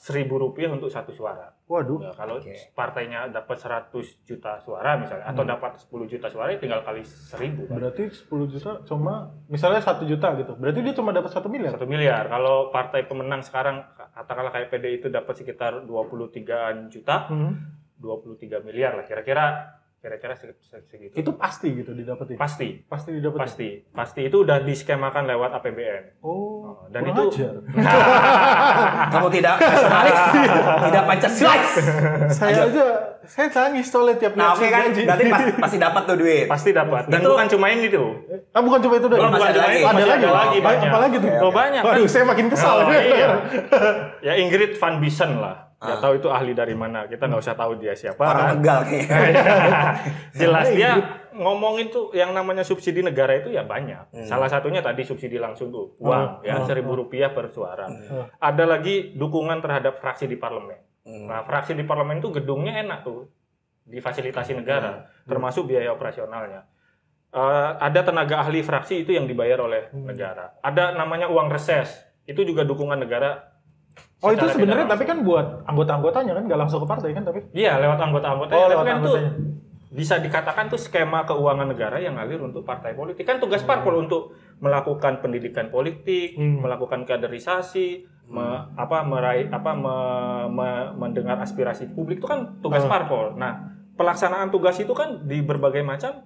Seribu 0.00 0.40
rupiah 0.40 0.72
untuk 0.72 0.88
satu 0.88 1.12
suara. 1.12 1.52
Waduh. 1.64 1.96
Nah, 2.00 2.12
kalau 2.12 2.40
Oke. 2.40 2.52
partainya 2.72 3.28
dapat 3.28 3.56
100 3.56 3.88
juta 4.24 4.60
suara 4.60 5.00
misalnya, 5.00 5.24
atau 5.24 5.44
dapat 5.44 5.72
10 5.80 6.04
juta 6.04 6.28
suara, 6.28 6.52
ya 6.52 6.60
tinggal 6.60 6.84
kali 6.84 7.00
seribu. 7.04 7.64
kan. 7.64 7.80
Berarti 7.80 8.08
10 8.08 8.44
juta 8.48 8.84
cuma 8.84 9.32
misalnya 9.48 9.80
satu 9.80 10.04
juta 10.04 10.36
gitu. 10.36 10.52
Berarti 10.56 10.80
dia 10.84 10.92
cuma 10.92 11.12
dapat 11.12 11.32
satu 11.32 11.48
miliar. 11.48 11.72
Satu 11.72 11.88
miliar. 11.88 12.28
Kalau 12.28 12.68
partai 12.68 13.04
pemenang 13.04 13.40
sekarang, 13.40 13.80
katakanlah 13.96 14.52
kayak 14.52 14.68
PDI 14.68 15.00
itu 15.00 15.08
dapat 15.08 15.34
sekitar 15.36 15.84
23 15.84 16.88
juta, 16.88 17.28
Hmm. 17.32 17.80
23 17.96 18.60
miliar 18.60 18.96
lah. 18.96 19.04
Kira-kira 19.04 19.72
kira-kira 20.04 20.36
seg- 20.36 20.60
seg- 20.60 20.84
segitu. 20.84 21.16
Itu 21.16 21.30
pasti 21.34 21.72
gitu 21.72 21.90
didapetin. 21.90 22.36
pasti, 22.36 22.84
Pasti 22.84 23.08
didapetin. 23.10 23.40
pasti, 23.40 23.68
pasti 23.88 24.20
itu 24.22 24.36
udah 24.38 24.60
diskemakan 24.60 25.24
lewat 25.24 25.56
APBN. 25.56 26.20
Oh, 26.20 26.84
Dan 26.88 27.08
kurang 27.08 27.32
itu-. 27.32 27.64
Kamu 29.12 29.28
tidak 29.30 29.54
nasionalis, 29.56 30.18
tidak 30.84 31.02
Pancasilais. 31.06 31.70
Saya 32.30 32.68
aja 32.68 32.84
saya 33.24 33.48
nangis 33.48 33.88
soalnya 33.88 34.20
tiap 34.20 34.36
Nah 34.36 34.52
oke 34.52 34.68
kan, 34.68 34.92
berarti 34.92 35.24
pasti, 35.26 35.50
pasti 35.56 35.76
dapat 35.80 36.02
tuh 36.04 36.16
duit. 36.20 36.44
Pasti 36.44 36.70
dapat. 36.70 37.08
Dan 37.08 37.24
Itu- 37.24 37.32
bukan 37.32 37.46
cuma 37.48 37.66
ini 37.70 37.88
tuh. 37.88 38.08
Ah 38.52 38.60
bukan 38.60 38.80
cuma 38.80 38.94
itu 38.94 39.08
doang. 39.08 39.20
Belum, 39.24 39.32
masih 39.32 39.48
ada 39.48 39.60
lagi. 39.62 39.80
Ada 39.80 40.04
lagi. 40.04 40.04
ada 40.20 40.30
lagi 40.30 40.58
Apa- 40.58 40.66
banyak. 40.68 40.90
Apalagi 40.90 41.16
tuh? 41.16 41.30
Oh, 41.40 41.48
banyak. 41.50 41.80
Waduh, 41.80 42.04
saya 42.04 42.24
makin 42.24 42.46
kesal. 42.52 42.76
Oh, 42.82 42.92
iya. 42.92 43.28
ya 44.20 44.32
Ingrid 44.36 44.76
Van 44.76 45.00
Biesen 45.00 45.40
lah. 45.40 45.63
Ah. 45.82 45.90
Ya 45.90 45.96
tahu 46.00 46.16
itu 46.16 46.28
ahli 46.30 46.52
dari 46.52 46.72
mana. 46.72 47.04
Kita 47.04 47.26
nggak 47.26 47.42
usah 47.42 47.54
tahu 47.54 47.76
dia 47.76 47.92
siapa. 47.92 48.22
Orang 48.24 48.40
kan. 48.40 48.54
tegal 48.56 48.80
kayaknya. 48.86 49.42
Jelas 50.40 50.66
dia 50.70 50.90
ngomongin 51.34 51.90
tuh 51.90 52.14
yang 52.14 52.30
namanya 52.30 52.62
subsidi 52.62 53.02
negara 53.02 53.34
itu 53.36 53.50
ya 53.50 53.66
banyak. 53.66 54.14
Hmm. 54.14 54.24
Salah 54.24 54.46
satunya 54.46 54.80
tadi 54.80 55.02
subsidi 55.02 55.36
langsung 55.36 55.68
tuh 55.68 55.98
uang 55.98 56.40
ya 56.42 56.58
Hmm. 56.58 56.66
seribu 56.66 56.94
rupiah 56.94 57.34
per 57.34 57.50
suara. 57.50 57.90
Hmm. 57.90 58.30
Ada 58.38 58.64
lagi 58.64 59.12
dukungan 59.12 59.60
terhadap 59.60 59.98
fraksi 59.98 60.24
di 60.24 60.38
parlemen. 60.38 60.78
Hmm. 61.04 61.26
Nah 61.26 61.42
fraksi 61.42 61.74
di 61.74 61.82
parlemen 61.82 62.18
itu 62.18 62.30
gedungnya 62.30 62.80
enak 62.80 63.04
tuh 63.04 63.28
difasilitasi 63.84 64.56
negara, 64.56 65.04
Hmm. 65.04 65.28
termasuk 65.28 65.68
biaya 65.68 65.92
operasionalnya. 65.92 66.64
Eh, 67.28 67.70
ada 67.76 68.00
tenaga 68.00 68.40
ahli 68.40 68.62
fraksi 68.62 69.02
itu 69.02 69.10
yang 69.10 69.26
dibayar 69.26 69.58
oleh 69.60 69.90
Hmm. 69.90 70.06
negara. 70.06 70.54
Ada 70.62 70.94
namanya 70.94 71.26
uang 71.28 71.50
reses 71.50 71.90
itu 72.24 72.40
juga 72.40 72.62
dukungan 72.62 72.96
negara. 72.96 73.53
Oh 74.24 74.32
itu 74.32 74.46
sebenarnya 74.48 74.86
tapi 74.86 75.04
kan 75.04 75.20
buat 75.20 75.46
anggota-anggotanya 75.64 76.32
kan 76.32 76.44
nggak 76.44 76.58
langsung 76.58 76.80
ke 76.80 76.88
partai 76.88 77.12
kan 77.12 77.22
tapi. 77.22 77.44
Iya 77.52 77.76
lewat 77.76 77.98
anggota-anggota. 78.00 78.50
Oh 78.50 78.58
Tapi 78.58 78.72
lewat 78.72 78.84
kan 78.84 78.96
tuh 78.96 79.14
anggotanya. 79.14 79.32
bisa 79.90 80.14
dikatakan 80.18 80.64
tuh 80.66 80.80
skema 80.80 81.22
keuangan 81.22 81.68
negara 81.68 81.96
yang 81.96 82.16
ngalir 82.16 82.40
untuk 82.40 82.64
partai 82.64 82.92
politik 82.92 83.22
kan 83.22 83.36
tugas 83.36 83.60
parpol 83.60 84.00
untuk 84.00 84.32
melakukan 84.58 85.20
pendidikan 85.20 85.68
politik, 85.68 86.34
Hmm. 86.34 86.58
melakukan 86.58 87.04
kaderisasi, 87.04 88.02
me- 88.24 88.64
apa 88.74 89.04
meraih 89.04 89.46
apa 89.48 89.70
me- 89.70 90.48
me- 90.48 90.90
mendengar 90.96 91.36
aspirasi 91.36 91.92
publik 91.92 92.18
itu 92.18 92.26
kan 92.26 92.58
tugas 92.58 92.82
Hmm. 92.82 92.90
parpol. 92.90 93.36
Nah, 93.36 93.60
pelaksanaan 93.92 94.48
tugas 94.48 94.74
itu 94.76 94.90
kan 94.90 95.22
di 95.22 95.38
berbagai 95.40 95.84
macam 95.84 96.24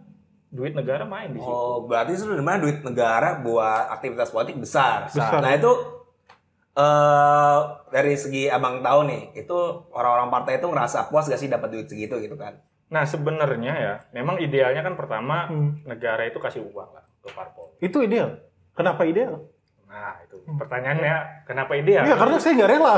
duit 0.48 0.72
negara 0.72 1.04
main 1.04 1.28
di 1.28 1.36
situ. 1.36 1.44
Oh, 1.46 1.84
berarti 1.84 2.14
sebenarnya 2.14 2.62
duit 2.62 2.78
negara 2.80 3.36
buat 3.38 3.92
aktivitas 3.92 4.30
politik 4.30 4.56
besar. 4.56 5.04
Besar. 5.04 5.44
Nah, 5.44 5.52
itu 5.52 5.68
eh 6.78 7.58
dari 7.90 8.14
segi 8.14 8.46
Abang 8.46 8.78
tahu 8.86 9.10
nih, 9.10 9.22
itu 9.34 9.58
orang-orang 9.90 10.30
partai 10.30 10.62
itu 10.62 10.66
ngerasa 10.70 11.10
puas 11.10 11.26
gak 11.26 11.40
sih 11.40 11.50
dapat 11.50 11.74
duit 11.74 11.86
segitu 11.90 12.22
gitu 12.22 12.38
kan? 12.38 12.62
Nah, 12.88 13.04
sebenarnya 13.04 13.74
ya, 13.76 13.94
memang 14.14 14.38
idealnya 14.38 14.80
kan 14.80 14.94
pertama 14.96 15.50
Hmm. 15.50 15.82
negara 15.84 16.24
itu 16.24 16.38
kasih 16.38 16.64
uang 16.64 16.90
lah 16.94 17.04
untuk 17.20 17.34
parpol. 17.34 17.74
Itu 17.82 18.00
ideal. 18.00 18.38
Kenapa 18.72 19.04
ideal? 19.04 19.44
Nah, 19.88 20.20
itu 20.20 20.36
pertanyaannya 20.44 21.14
kenapa 21.48 21.72
ideal? 21.72 22.04
Iya 22.04 22.16
karena 22.20 22.36
saya 22.36 22.52
nggak 22.60 22.70
rela. 22.76 22.92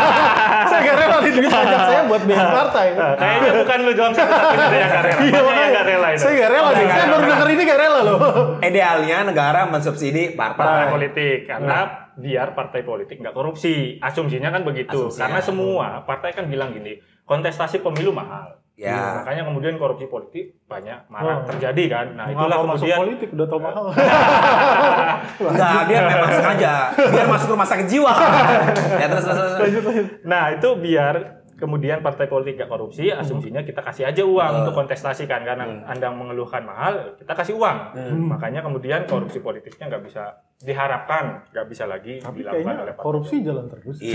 saya 0.72 0.80
nggak 0.80 0.96
rela 0.96 1.16
di 1.20 1.30
duit 1.36 1.50
pajak 1.52 1.80
saya 1.84 2.00
buat 2.08 2.22
biaya 2.24 2.48
partai. 2.48 2.86
Nah, 2.96 3.12
kayaknya 3.20 3.50
bukan 3.60 3.78
lu 3.84 3.92
doang 3.92 4.12
satu-satunya 4.16 4.64
yang 4.80 4.92
rela. 5.04 5.20
Iya 5.20 5.20
Banyak 5.20 5.28
yang 5.28 5.44
makanya 5.44 5.68
gak 5.76 5.86
rela 5.92 6.08
itu. 6.08 6.20
Saya 6.24 6.32
nggak 6.32 6.50
rela 6.56 6.70
nih. 6.72 6.86
Saya 6.88 7.04
baru 7.12 7.24
denger 7.28 7.48
ini 7.52 7.62
nggak 7.68 7.80
rela 7.84 8.00
loh. 8.00 8.18
Idealnya 8.64 9.18
negara 9.28 9.60
mensubsidi 9.68 10.24
partai 10.32 10.64
partai. 10.64 10.88
politik 10.88 11.38
karena 11.44 11.78
biar 12.12 12.48
partai 12.52 12.80
politik 12.80 13.16
nggak 13.20 13.32
korupsi 13.32 13.96
asumsinya 14.00 14.52
kan 14.52 14.62
begitu 14.64 15.08
Asumsinya. 15.08 15.20
karena 15.28 15.40
semua 15.40 15.86
partai 16.04 16.36
kan 16.36 16.44
bilang 16.44 16.72
gini 16.72 17.00
kontestasi 17.24 17.80
pemilu 17.80 18.12
mahal 18.12 18.60
Ya. 18.74 19.20
makanya 19.20 19.44
kemudian 19.44 19.76
korupsi 19.76 20.06
politik 20.06 20.56
banyak 20.64 21.04
marak 21.06 21.44
Oh. 21.44 21.46
terjadi 21.46 21.84
kan 21.88 22.06
nah 22.14 22.26
itulah 22.26 22.56
masuk 22.64 22.82
kemudian 22.82 22.98
politik 22.98 23.28
udah 23.30 23.46
tau 23.46 23.60
mahal. 23.60 23.84
Enggak, 25.52 25.80
dia 25.86 25.98
memang 26.02 26.30
sengaja 26.32 26.72
biar 26.96 27.26
masuk 27.28 27.48
rumah 27.50 27.64
sakit 27.64 27.86
jiwa. 27.86 28.12
ya 29.00 29.06
terus 29.06 29.24
terus. 29.24 29.36
terus. 29.36 29.58
lanjut 29.60 29.82
lanjut. 29.84 30.06
nah 30.24 30.44
itu 30.50 30.68
biar 30.78 31.14
kemudian 31.54 32.00
partai 32.00 32.26
politik 32.26 32.58
nggak 32.58 32.66
korupsi 32.66 33.06
asumsinya 33.08 33.62
kita 33.62 33.78
kasih 33.80 34.04
aja 34.04 34.22
uang 34.22 34.50
Hmm. 34.50 34.60
untuk 34.62 34.74
kontestasi 34.74 35.24
kan 35.24 35.42
karena 35.42 35.62
anda 35.84 36.10
mengeluhkan 36.10 36.62
mahal 36.62 37.14
kita 37.14 37.32
kasih 37.32 37.54
uang 37.54 37.78
Hmm. 37.94 38.26
makanya 38.28 38.60
kemudian 38.60 39.06
korupsi 39.06 39.38
politiknya 39.38 39.86
nggak 39.86 40.02
bisa 40.02 40.42
diharapkan 40.62 41.42
nggak 41.50 41.66
bisa 41.66 41.84
lagi 41.90 42.22
Tapi 42.22 42.46
dilakukan 42.46 42.74
oleh 42.86 42.94
partai 42.94 43.02
korupsi 43.02 43.42
jalan 43.42 43.66
terus. 43.66 43.98
Iya. 43.98 44.14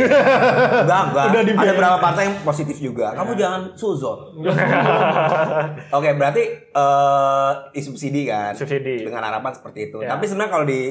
Enggak, 0.88 1.02
enggak. 1.12 1.26
Udah 1.28 1.42
Ada 1.44 1.72
beberapa 1.76 1.98
partai 2.00 2.24
yang 2.32 2.36
positif 2.48 2.78
juga. 2.80 3.12
Kamu 3.14 3.32
jangan 3.36 3.62
suzon. 3.76 4.20
Oke, 5.98 6.10
berarti 6.16 6.44
eh 6.72 7.52
disubsidi 7.76 8.32
kan? 8.32 8.56
subsidi 8.56 9.04
Dengan 9.04 9.28
harapan 9.28 9.52
seperti 9.52 9.92
itu. 9.92 10.00
Ya. 10.00 10.16
Tapi 10.16 10.24
sebenarnya 10.24 10.52
kalau 10.56 10.66
di 10.66 10.82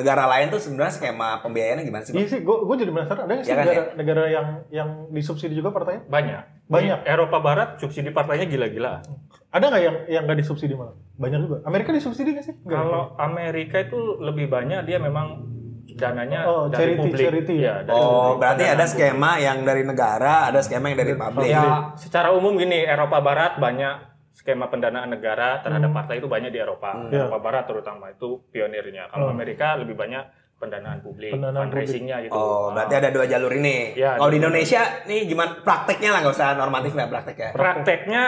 negara 0.00 0.24
lain 0.26 0.48
tuh 0.48 0.58
sebenarnya 0.58 0.92
skema 0.92 1.38
pembiayaannya 1.40 1.84
gimana 1.84 2.02
sih? 2.02 2.12
Iya 2.12 2.26
sih, 2.26 2.40
gue 2.40 2.76
jadi 2.76 2.88
penasaran. 2.88 3.22
Ada 3.22 3.32
nggak 3.32 3.44
sih 3.44 3.50
Ya 3.50 3.56
kan, 3.56 3.64
negara, 3.64 3.84
negara 3.94 4.22
yang 4.26 4.46
yang 4.68 4.88
disubsidi 5.08 5.52
juga 5.52 5.70
partainya? 5.70 6.02
Banyak. 6.04 6.42
Banyak. 6.66 6.98
Di 7.02 7.08
Eropa 7.08 7.38
Barat 7.38 7.68
subsidi 7.76 8.08
partainya 8.08 8.46
gila-gila. 8.46 9.04
Ada 9.50 9.64
nggak 9.66 9.82
yang 9.82 9.96
yang 10.08 10.22
nggak 10.24 10.38
disubsidi 10.40 10.72
malah? 10.72 10.96
Banyak 11.14 11.38
juga. 11.40 11.56
Amerika 11.62 11.90
disubsidi 11.90 12.32
nggak 12.32 12.44
sih? 12.44 12.54
Kalau 12.62 13.14
Amerika 13.16 13.76
itu 13.78 13.98
lebih 14.18 14.46
banyak 14.46 14.82
dia 14.82 14.96
memang 14.96 15.46
dananya 15.90 16.46
Oh, 16.46 16.64
dari 16.66 16.94
charity, 16.94 17.02
publik. 17.02 17.20
charity 17.20 17.54
ya? 17.56 17.60
Iya, 17.60 17.74
dari 17.82 17.94
Oh, 17.94 18.06
publik. 18.06 18.38
berarti 18.38 18.56
Pendanaan 18.56 18.72
ada 18.72 18.86
publik. 18.86 18.94
skema 18.96 19.30
yang 19.36 19.58
dari 19.66 19.82
negara, 19.82 20.34
ada 20.46 20.60
skema 20.62 20.84
yang 20.86 20.98
dari 20.98 21.14
publik. 21.14 21.50
Ya, 21.50 21.64
secara 21.94 22.28
umum 22.30 22.52
gini, 22.54 22.78
Eropa 22.80 23.18
Barat 23.20 23.52
banyak 23.58 23.94
skema 24.40 24.66
pendanaan 24.66 25.12
negara 25.12 25.60
terhadap 25.60 25.92
Hmm. 25.92 25.98
partai 25.98 26.16
itu 26.16 26.24
banyak 26.24 26.48
di 26.48 26.56
Eropa. 26.56 26.96
Iya. 27.06 27.28
Eropa 27.28 27.38
Barat 27.38 27.68
terutama 27.68 28.08
itu 28.08 28.40
pionirnya. 28.48 29.04
Kalau 29.06 29.28
Oh. 29.28 29.30
Amerika 29.30 29.76
lebih 29.76 29.92
banyak 29.92 30.24
pendanaan 30.56 31.00
publik, 31.00 31.28
Pendanaan 31.30 31.68
fundraising-nya 31.68 32.16
gitu. 32.22 32.32
Oh, 32.32 32.68
berarti 32.70 32.94
ada 32.94 33.08
dua 33.08 33.24
jalur 33.24 33.48
ini. 33.50 33.92
Ya, 33.92 34.16
kalau 34.16 34.28
di. 34.28 34.36
Indonesia 34.36 34.80
nih 35.04 35.24
gimana 35.24 35.60
prakteknya 35.60 36.08
lah 36.10 36.18
nggak 36.20 36.34
usah 36.34 36.48
normatif 36.54 36.92
ya 36.94 37.04
prakteknya. 37.06 37.50
Prakteknya 37.52 38.24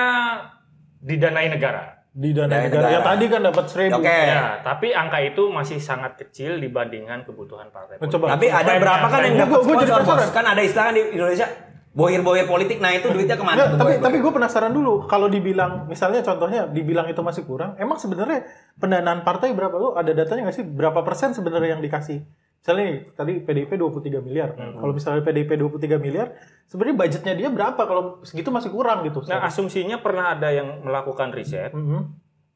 didanai 1.00 1.49
negara. 1.49 1.85
di 2.12 2.28
dana 2.31 2.45
Dari 2.47 2.69
negara. 2.69 2.76
negara. 2.76 2.92
Yang 2.92 3.04
tadi 3.09 3.25
kan 3.26 3.40
dapat 3.42 3.64
seribu. 3.66 3.97
Oke. 3.97 4.19
Ya, 4.28 4.61
tapi 4.61 4.88
angka 4.92 5.19
itu 5.23 5.42
masih 5.49 5.81
sangat 5.81 6.12
kecil 6.14 6.61
dibandingkan 6.61 7.25
kebutuhan 7.25 7.73
partai. 7.73 7.97
Coba. 7.99 8.37
Tapi 8.37 8.52
ada 8.52 8.73
berapa 8.76 9.07
kan 9.09 9.21
yang 9.25 9.37
dapat 9.40 9.59
sponsor. 9.64 10.28
Kan 10.28 10.45
ada 10.45 10.61
istilah 10.61 10.92
di 10.92 11.09
Indonesia 11.11 11.49
bohir-bohir 11.93 12.45
politik. 12.45 12.81
Nah 12.81 12.91
itu 12.91 13.07
duitnya 13.07 13.37
ke 13.37 13.45
mana? 13.45 13.57
Nggak, 13.59 13.69
tuh 13.69 13.79
tapi 13.79 13.93
tapi 14.01 14.17
gue 14.19 14.33
penasaran 14.33 14.73
dulu 14.73 15.05
kalau 15.05 15.29
dibilang 15.29 15.85
misalnya 15.85 16.21
contohnya 16.21 16.65
dibilang 16.67 17.05
itu 17.07 17.21
masih 17.21 17.45
kurang 17.45 17.77
emang 17.77 17.97
sebenarnya 17.97 18.49
pendanaan 18.75 19.21
partai 19.21 19.53
berapa 19.53 19.77
lo 19.77 19.93
ada 19.93 20.11
datanya 20.11 20.49
nggak 20.49 20.57
sih 20.57 20.65
berapa 20.65 21.01
persen 21.01 21.33
sebenarnya 21.33 21.77
yang 21.77 21.85
dikasih 21.85 22.25
misalnya 22.63 22.85
nih, 22.87 22.97
tadi 23.13 23.33
PDIP 23.39 23.71
23 23.75 24.23
miliar 24.23 24.55
Hmm. 24.55 24.79
kalau 24.79 24.95
misalnya 24.95 25.21
PDIP 25.21 25.59
23 25.59 25.99
miliar 25.99 26.33
sebenarnya 26.65 26.97
budgetnya 26.97 27.35
dia 27.35 27.49
berapa 27.51 27.83
kalau 27.83 28.23
segitu 28.23 28.49
masih 28.49 28.71
kurang 28.71 29.03
gitu 29.03 29.21
Nah, 29.27 29.45
asumsinya 29.45 29.99
pernah 29.99 30.33
ada 30.33 30.49
yang 30.49 30.81
melakukan 30.81 31.29
riset 31.31 31.75
Mhm. 31.75 32.01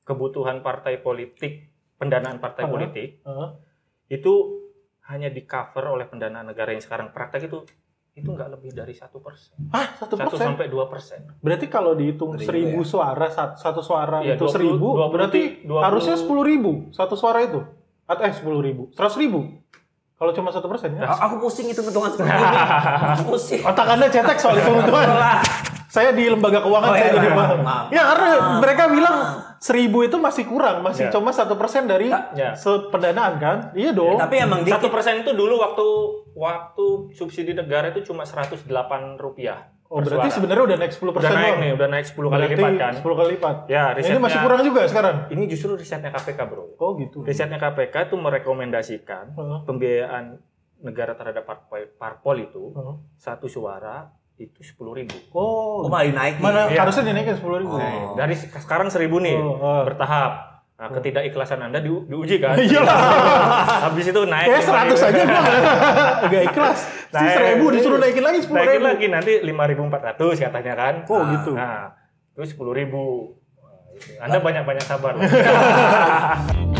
kebutuhan 0.02 0.62
partai 0.62 1.02
politik, 1.02 1.68
pendanaan 1.98 2.38
partai 2.38 2.64
Heeh. 2.64 2.72
politik 2.72 3.08
Heeh. 3.20 3.48
itu 4.08 4.32
hanya 5.04 5.26
di 5.26 5.42
cover 5.42 5.92
oleh 5.92 6.06
pendanaan 6.06 6.46
negara 6.46 6.70
yang 6.70 6.80
sekarang 6.80 7.10
praktek 7.10 7.50
itu 7.50 7.66
itu 8.16 8.32
nggak 8.32 8.48
lebih 8.48 8.72
dari 8.72 8.96
satu 8.96 9.20
persen, 9.20 9.52
ah 9.76 9.92
satu 9.92 10.16
satu 10.16 10.32
persen? 10.32 10.46
sampai 10.56 10.66
dua 10.72 10.88
persen. 10.88 11.20
berarti 11.44 11.68
kalau 11.68 11.92
dihitung 11.92 12.32
Seribu 12.40 12.48
seribu 12.48 12.80
ya? 12.80 12.88
suara 12.88 13.26
satu, 13.28 13.54
satu 13.60 13.80
suara 13.84 14.24
Iya, 14.24 14.40
itu 14.40 14.48
20 14.48 14.54
seribu 14.56 14.88
20, 14.96 15.12
berarti 15.12 15.42
20. 15.68 15.84
harusnya 15.84 16.16
sepuluh 16.16 16.42
ribu. 16.42 16.72
Satu 16.96 17.12
suara 17.12 17.44
itu? 17.44 17.60
Atau 18.08 18.24
eh 18.24 18.32
sepuluh 18.32 18.64
ribu? 18.64 18.88
Seratus 18.96 19.20
ribu? 19.20 19.60
Kalau 20.16 20.32
cuma 20.32 20.48
satu 20.48 20.64
persen? 20.64 20.96
Ya 20.96 21.04
Aku 21.12 21.36
pusing 21.44 21.68
itu 21.68 21.84
hitungan 21.84 22.08
Aku 23.20 23.36
pusing. 23.36 23.60
Otak 23.60 23.84
Anda 23.84 24.08
cetek 24.08 24.40
soal 24.40 24.56
itu 24.64 24.72
Saya 25.86 26.10
di 26.10 26.24
lembaga 26.24 26.60
keuangan 26.60 26.88
Oh, 26.88 26.94
saya 26.94 27.04
iya, 27.04 27.14
jadi 27.14 27.28
maaf, 27.28 27.38
paham. 27.40 27.58
maaf. 27.62 27.86
Ya 27.88 28.02
karena 28.04 28.28
mereka 28.58 28.84
bilang 28.86 29.16
seribu 29.56 29.98
itu 30.00 30.16
masih 30.16 30.44
kurang, 30.44 30.80
masih 30.80 31.06
Ya. 31.06 31.10
cuma 31.10 31.30
satu 31.30 31.54
persen 31.54 31.84
dari 31.84 32.10
Ya. 32.32 32.52
se- 32.52 32.86
pendanaan 32.88 33.36
kan? 33.36 33.56
Iya 33.72 33.90
dong. 33.90 34.16
Tapi 34.16 34.36
emang 34.38 34.60
Satu 34.62 34.88
persen 34.88 35.20
itu 35.20 35.30
dulu 35.30 35.56
waktu 35.56 35.86
waktu 36.32 36.86
subsidi 37.12 37.52
negara 37.52 37.88
itu 37.88 38.04
cuma 38.04 38.22
108 38.22 38.66
rupiah. 39.16 39.72
oh 39.86 40.02
berarti 40.02 40.34
sebenarnya 40.34 40.64
udah 40.66 40.78
naik 40.80 40.90
10 40.90 41.14
udah 41.14 41.22
persen 41.22 41.30
naik 41.32 41.54
nih, 41.56 41.70
udah 41.72 41.88
naik 41.88 42.06
10 42.08 42.26
kali 42.26 42.44
lipat 42.50 42.72
kan. 42.74 42.92
10 42.96 43.14
kali 43.14 43.28
lipat. 43.32 43.56
Ya, 43.66 43.78
Nah, 43.78 43.86
ini 43.86 43.96
risetnya 43.96 44.18
masih 44.20 44.40
kurang 44.42 44.60
juga 44.60 44.80
sekarang. 44.84 45.16
Ini 45.30 45.42
justru 45.46 45.70
risetnya 45.72 46.10
KPK, 46.10 46.40
Bro. 46.44 46.64
Oh 46.76 46.98
gitu. 46.98 47.22
Risetnya 47.22 47.54
KPK 47.56 47.94
itu 48.04 48.16
merekomendasikan 48.18 49.24
Heeh. 49.32 49.58
pembiayaan 49.62 50.42
negara 50.78 51.14
terhadap 51.14 51.46
parpol, 51.46 51.86
parpol 51.94 52.36
itu 52.40 52.64
Heeh. 52.72 52.94
satu 53.16 53.46
suara 53.46 54.10
itu 54.38 54.60
sepuluh 54.60 54.92
ribu. 54.92 55.16
Oh, 55.30 55.80
Oh 55.80 55.88
malah 55.88 56.04
dinaikin. 56.04 56.38
mana 56.38 56.66
Iya. 56.66 56.82
harusnya 56.82 57.04
dinaikin 57.06 57.34
10 57.34 57.56
ribu. 57.58 57.74
Oh. 57.74 58.12
Dari 58.14 58.32
se- 58.32 58.52
sekarang 58.52 58.86
seribu 58.86 59.16
nih 59.18 59.32
Oh, 59.34 59.56
oh. 59.56 59.82
bertahap. 59.82 60.60
Nah, 60.76 60.92
ketidakikhlasan 60.92 61.56
Anda 61.58 61.80
di, 61.80 61.88
diuji 61.88 62.36
kan? 62.36 62.52
Iya 62.54 62.80
lah. 62.80 63.00
Habis 63.88 64.12
itu 64.12 64.20
naik. 64.22 64.44
Kayak 64.46 64.64
100 64.92 65.08
aja 65.08 65.22
gua 65.22 65.40
nggak- 65.40 65.64
nggak 66.26 66.44
ikhlas. 66.46 66.78
Si 67.08 67.24
Naik. 67.24 67.56
1000 67.56 67.72
disuruh 67.72 67.96
naikin 67.96 68.20
lagi 68.20 68.38
10 68.40 68.52
Naikin 68.52 68.72
ribu. 68.76 68.84
lagi 68.84 69.06
nanti 69.08 69.32
5.400 69.40 70.36
katanya 70.38 70.72
kan. 70.74 70.94
Oh 71.06 71.24
gitu. 71.26 71.52
Nah, 71.52 71.96
terus 72.30 72.52
10.000. 72.52 72.92
Anda 74.20 74.36
banyak-banyak 74.38 74.84
sabar. 74.84 75.16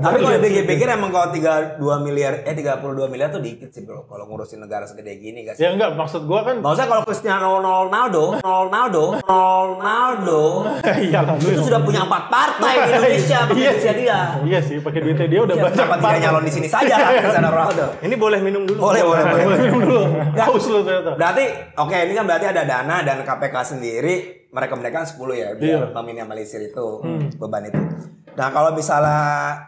Tapi 0.00 0.16
kalau 0.16 0.30
lihat 0.30 0.40
sih. 0.40 0.48
pikir-pikir 0.48 0.86
emang 0.88 1.10
kalau 1.10 1.28
32 1.30 1.78
miliar 2.00 2.32
eh 2.42 2.54
32 2.54 2.80
miliar 3.06 3.28
tuh 3.28 3.38
dikit 3.38 3.68
sih 3.68 3.82
bro 3.82 4.02
kalau 4.04 4.24
ngurusin 4.26 4.58
negara 4.58 4.84
segede 4.84 5.14
gini 5.16 5.42
guys. 5.42 5.56
Ya 5.56 5.70
enggak, 5.70 5.94
maksud 5.94 6.24
gua 6.24 6.42
kan 6.42 6.58
Maksudnya 6.58 6.88
kalau 6.88 7.02
Cristiano 7.04 7.48
Ronaldo, 7.58 8.38
Ronaldo, 8.38 9.04
Ronaldo 9.22 10.42
iya 11.06 11.20
lah 11.20 11.34
itu 11.36 11.60
sudah 11.60 11.80
punya 11.80 12.02
empat 12.02 12.22
partai 12.26 12.74
di 12.76 12.88
Indonesia 12.92 13.38
pakai 13.44 13.54
Iya 13.54 13.70
duitnya 13.70 13.92
dia. 13.94 14.18
Iya 14.44 14.58
sih, 14.60 14.76
pakai 14.78 15.00
duitnya 15.00 15.28
dia 15.28 15.40
udah 15.42 15.54
Iya, 15.54 15.62
banyak. 15.62 15.76
Kenapa 15.76 15.94
tidak 16.00 16.20
nyalon 16.22 16.44
di 16.44 16.52
sini 16.52 16.68
saja 16.68 16.94
kan 16.94 17.10
Cristiano 17.14 17.50
Ronaldo? 17.56 17.84
Ini 18.00 18.14
boleh 18.14 18.38
minum 18.40 18.62
dulu. 18.64 18.78
Boleh, 18.80 19.02
boleh, 19.02 19.22
boleh. 19.22 19.44
Boleh 19.44 19.58
minum 19.60 19.80
dulu. 19.82 20.02
Haus 20.34 20.64
lu 20.66 20.78
ternyata. 20.82 21.10
Berarti 21.14 21.44
oke 21.74 21.96
ini 21.96 22.12
kan 22.12 22.24
berarti 22.24 22.46
ada 22.48 22.62
dana 22.62 22.96
dan 23.02 23.16
KPK 23.22 23.56
sendiri 23.64 24.14
mereka 24.54 24.74
mereka 24.74 24.98
10 25.02 25.18
ya 25.34 25.48
biar 25.52 25.82
Iya. 25.82 25.92
meminimalisir 25.92 26.62
itu 26.62 26.86
beban 27.36 27.66
itu. 27.66 27.80
Nah 28.32 28.48
kalau 28.48 28.70
misalnya 28.70 29.18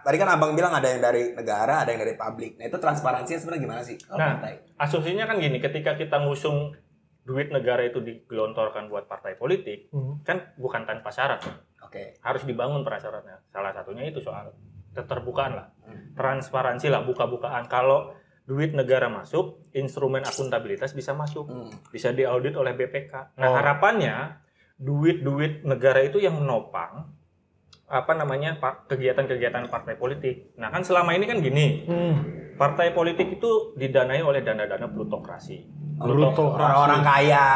tadi 0.01 0.17
kan 0.17 0.29
abang 0.29 0.53
bilang 0.53 0.71
ada 0.73 0.87
yang 0.87 0.99
dari 1.01 1.31
negara, 1.33 1.83
ada 1.83 1.91
yang 1.91 2.01
dari 2.01 2.15
publik. 2.15 2.55
Nah 2.55 2.65
itu 2.65 2.77
transparansinya 2.77 3.37
sebenarnya 3.37 3.63
gimana 3.63 3.83
sih? 3.83 3.99
kalau 4.01 4.17
Nah, 4.17 4.29
partai? 4.37 4.55
asumsinya 4.77 5.25
kan 5.25 5.37
gini, 5.37 5.59
ketika 5.59 5.95
kita 5.95 6.19
ngusung 6.21 6.75
duit 7.23 7.51
negara 7.51 7.83
itu 7.83 7.99
digelontorkan 7.99 8.87
buat 8.87 9.05
partai 9.05 9.35
politik, 9.35 9.91
Hmm. 9.91 10.23
kan 10.23 10.55
bukan 10.55 10.83
tanpa 10.83 11.11
syarat. 11.11 11.43
Oke. 11.81 12.15
Harus 12.21 12.43
dibangun 12.43 12.83
prasyaratnya. 12.83 13.43
Salah 13.49 13.71
satunya 13.71 14.03
itu 14.05 14.19
soal 14.19 14.55
keterbukaan 14.93 15.53
lah. 15.53 15.67
Hmm. 15.83 16.15
Transparansi 16.15 16.87
lah, 16.87 17.03
buka-bukaan. 17.03 17.67
Kalau 17.67 18.15
duit 18.43 18.71
negara 18.73 19.07
masuk, 19.09 19.59
instrumen 19.73 20.23
akuntabilitas 20.23 20.91
bisa 20.91 21.13
masuk. 21.13 21.47
Hmm. 21.47 21.67
Bisa 21.89 22.11
diaudit 22.11 22.55
oleh 22.55 22.73
BPK. 22.73 23.35
Nah, 23.37 23.49
Oh. 23.49 23.55
harapannya 23.55 24.43
duit-duit 24.77 25.65
negara 25.65 26.05
itu 26.05 26.21
yang 26.21 26.37
menopang 26.37 27.09
apa 27.87 28.13
namanya 28.19 28.59
kegiatan-kegiatan 28.61 29.71
partai 29.71 29.95
politik. 29.95 30.59
Nah, 30.59 30.75
kan 30.75 30.83
selama 30.83 31.15
ini 31.15 31.25
kan 31.25 31.39
gini, 31.39 31.87
Hmm. 31.87 32.15
partai 32.59 32.91
politik 32.91 33.39
itu 33.39 33.79
didanai 33.79 34.27
oleh 34.27 34.43
dana-dana 34.43 34.91
plutokrasi. 34.91 35.59
Plutokrasi. 35.97 36.61
Orang-orang 36.61 37.01
kaya, 37.01 37.49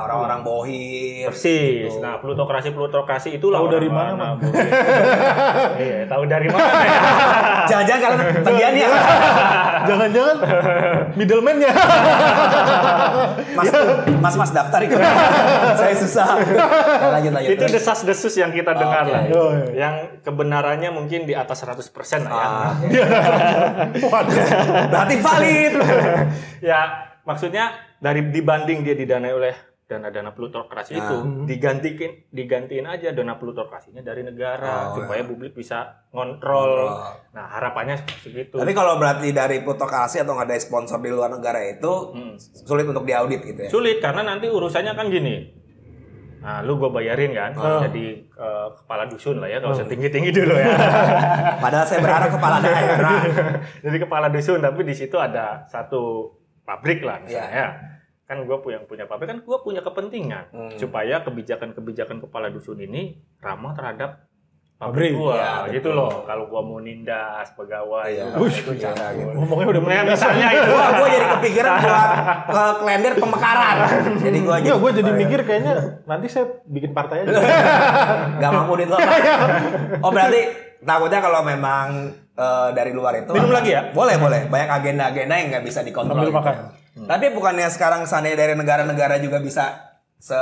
orang-orang 0.00 0.40
bohir. 0.40 1.28
Persis. 1.28 1.92
Gitu. 1.92 2.00
Nah, 2.00 2.24
plutokrasi 2.24 2.72
plutokrasi 2.72 3.36
itulah 3.36 3.60
Tahu 3.60 3.68
dari 3.68 3.88
mana, 3.92 4.40
bohir. 4.40 4.64
Iya, 5.82 6.08
tahu 6.08 6.24
dari 6.24 6.48
mana 6.48 6.72
ya? 6.88 7.00
Jangan-jangan 7.70 8.00
kalian 8.00 8.44
bagiannya. 8.48 8.88
Jangan-jangan 9.92 10.36
middleman-nya. 11.20 11.70
Mas, 13.60 13.68
mas, 14.24 14.34
mas 14.40 14.50
daftar 14.56 14.80
itu. 14.88 14.96
Saya 15.76 15.94
susah. 16.00 16.26
Nah, 16.40 17.20
lanjut, 17.20 17.32
lanjut. 17.36 17.50
itu 17.60 17.64
desas-desus 17.76 18.32
yang 18.40 18.56
kita 18.56 18.72
dengar 18.72 19.04
Oke. 19.04 19.12
lah. 19.12 19.22
Oh, 19.36 19.52
iya. 19.52 19.68
Yang 19.76 19.94
kebenarannya 20.24 20.90
mungkin 20.96 21.28
di 21.28 21.36
atas 21.36 21.60
100% 21.60 21.92
lah 22.24 22.72
ya. 22.88 23.04
Ah, 24.08 24.24
berarti 24.88 25.14
valid. 25.20 25.72
ya, 26.64 27.11
maksudnya 27.22 27.70
dari 27.96 28.26
dibanding 28.26 28.82
dia 28.82 28.94
didanai 28.94 29.32
oleh 29.32 29.54
dana-dana 29.82 30.32
plutokrasi 30.32 30.96
itu 30.96 31.16
Ah. 31.16 31.44
digantikin 31.44 32.24
digantiin 32.26 32.86
aja 32.86 33.12
dana 33.12 33.36
plutokrasinya 33.36 34.00
dari 34.00 34.24
negara 34.24 34.88
Oh, 34.88 34.96
supaya 34.96 35.20
publik 35.20 35.52
bisa 35.52 36.08
ngontrol. 36.08 36.88
Ngontrol. 36.88 37.28
Nah, 37.30 37.46
harapannya 37.50 38.00
seperti 38.00 38.48
itu. 38.48 38.56
Tapi 38.56 38.72
kalau 38.72 38.96
berarti 38.96 39.28
dari 39.30 39.60
plutokrasi 39.60 40.18
atau 40.18 40.32
nggak 40.32 40.48
ada 40.48 40.56
sponsor 40.56 40.96
di 40.96 41.12
luar 41.12 41.28
negara 41.30 41.60
itu 41.62 41.92
Hmm. 42.08 42.34
sulit 42.40 42.88
untuk 42.88 43.04
diaudit 43.04 43.44
gitu 43.44 43.60
ya. 43.62 43.68
Sulit 43.68 44.00
karena 44.00 44.24
nanti 44.24 44.48
urusannya 44.48 44.92
kan 44.92 45.06
gini. 45.06 45.60
Nah, 46.40 46.58
lu 46.58 46.74
gue 46.74 46.90
bayarin 46.90 47.30
kan, 47.30 47.52
Ah. 47.54 47.84
jadi 47.84 48.18
eh, 48.18 48.68
kepala 48.74 49.06
dusun 49.06 49.38
lah 49.38 49.46
ya, 49.46 49.60
nggak 49.60 49.76
usah 49.76 49.86
tinggi-tinggi 49.86 50.32
dulu 50.32 50.56
ya. 50.56 50.72
Padahal 51.62 51.86
saya 51.86 52.00
berharap 52.00 52.32
kepala 52.32 52.58
daerah. 52.58 53.20
jadi 53.84 53.96
kepala 54.00 54.26
dusun, 54.26 54.58
tapi 54.58 54.82
di 54.82 54.90
situ 54.90 55.14
ada 55.14 55.62
satu 55.68 56.32
pabrik 56.62 57.00
lah 57.00 57.18
misalnya. 57.18 57.48
Iya. 57.48 57.68
Kan 58.24 58.42
gue 58.42 58.56
punya 58.58 58.78
punya 58.80 59.04
pabrik 59.04 59.28
kan 59.28 59.38
gue 59.38 59.58
punya 59.60 59.80
kepentingan 59.80 60.44
Hmm. 60.50 60.72
supaya 60.74 61.20
kebijakan-kebijakan 61.20 62.18
kepala 62.20 62.48
dusun 62.48 62.78
ini 62.78 63.12
ramah 63.38 63.72
terhadap 63.72 64.24
Pabrik. 64.74 65.14
gua 65.14 65.38
Iya, 65.62 65.78
gitu 65.78 65.94
betul. 65.94 65.94
loh. 65.94 66.26
Kalau 66.26 66.50
gua 66.50 66.58
mau 66.58 66.82
nindas 66.82 67.54
pegawai, 67.54 68.02
Iya. 68.08 68.34
gua 68.34 68.42
Ush, 68.42 68.66
iya, 68.68 68.90
campur. 68.90 69.14
gitu. 69.14 69.30
Ngomongnya 69.38 69.66
udah 69.68 69.82
Nah, 69.84 70.02
misalnya 70.04 70.48
itu. 70.50 70.66
gua 70.66 70.84
gua 70.92 71.06
jadi 71.08 71.26
kepikiran 71.30 71.72
buat 71.78 72.08
ke 72.50 72.62
klender 72.80 73.12
pemekaran. 73.14 73.76
Jadi 74.18 74.38
gua 74.42 74.56
Enggak, 74.58 74.76
gue 74.76 74.90
jadi 74.92 75.10
mikir 75.14 75.40
kayaknya 75.44 75.72
nanti 76.02 76.26
saya 76.26 76.44
bikin 76.66 76.90
partai 76.90 77.22
aja. 77.22 77.30
Gak 78.38 78.50
mampu 78.50 78.72
duit 78.74 78.90
lo 78.90 78.98
Pak. 78.98 79.10
Oh 80.02 80.10
berarti 80.10 80.40
takutnya 80.80 81.20
kalau 81.20 81.40
memang 81.42 81.86
eh, 82.34 82.70
dari 82.72 82.92
luar 82.92 83.20
itu 83.20 83.32
Minum 83.32 83.50
lagi 83.50 83.70
ya? 83.72 83.92
Boleh 83.92 84.16
boleh. 84.16 84.48
Banyak 84.48 84.70
agenda-agenda 84.72 85.34
yang 85.34 85.48
nggak 85.52 85.64
bisa 85.64 85.80
dikontrol. 85.80 86.16
Sambil 86.18 86.30
gitu. 86.30 86.38
makan. 86.38 86.56
Tapi 87.08 87.26
bukannya 87.32 87.68
sekarang 87.68 88.04
seandainya 88.04 88.36
dari 88.36 88.54
negara-negara 88.54 89.16
juga 89.18 89.40
bisa 89.40 89.96
se 90.16 90.36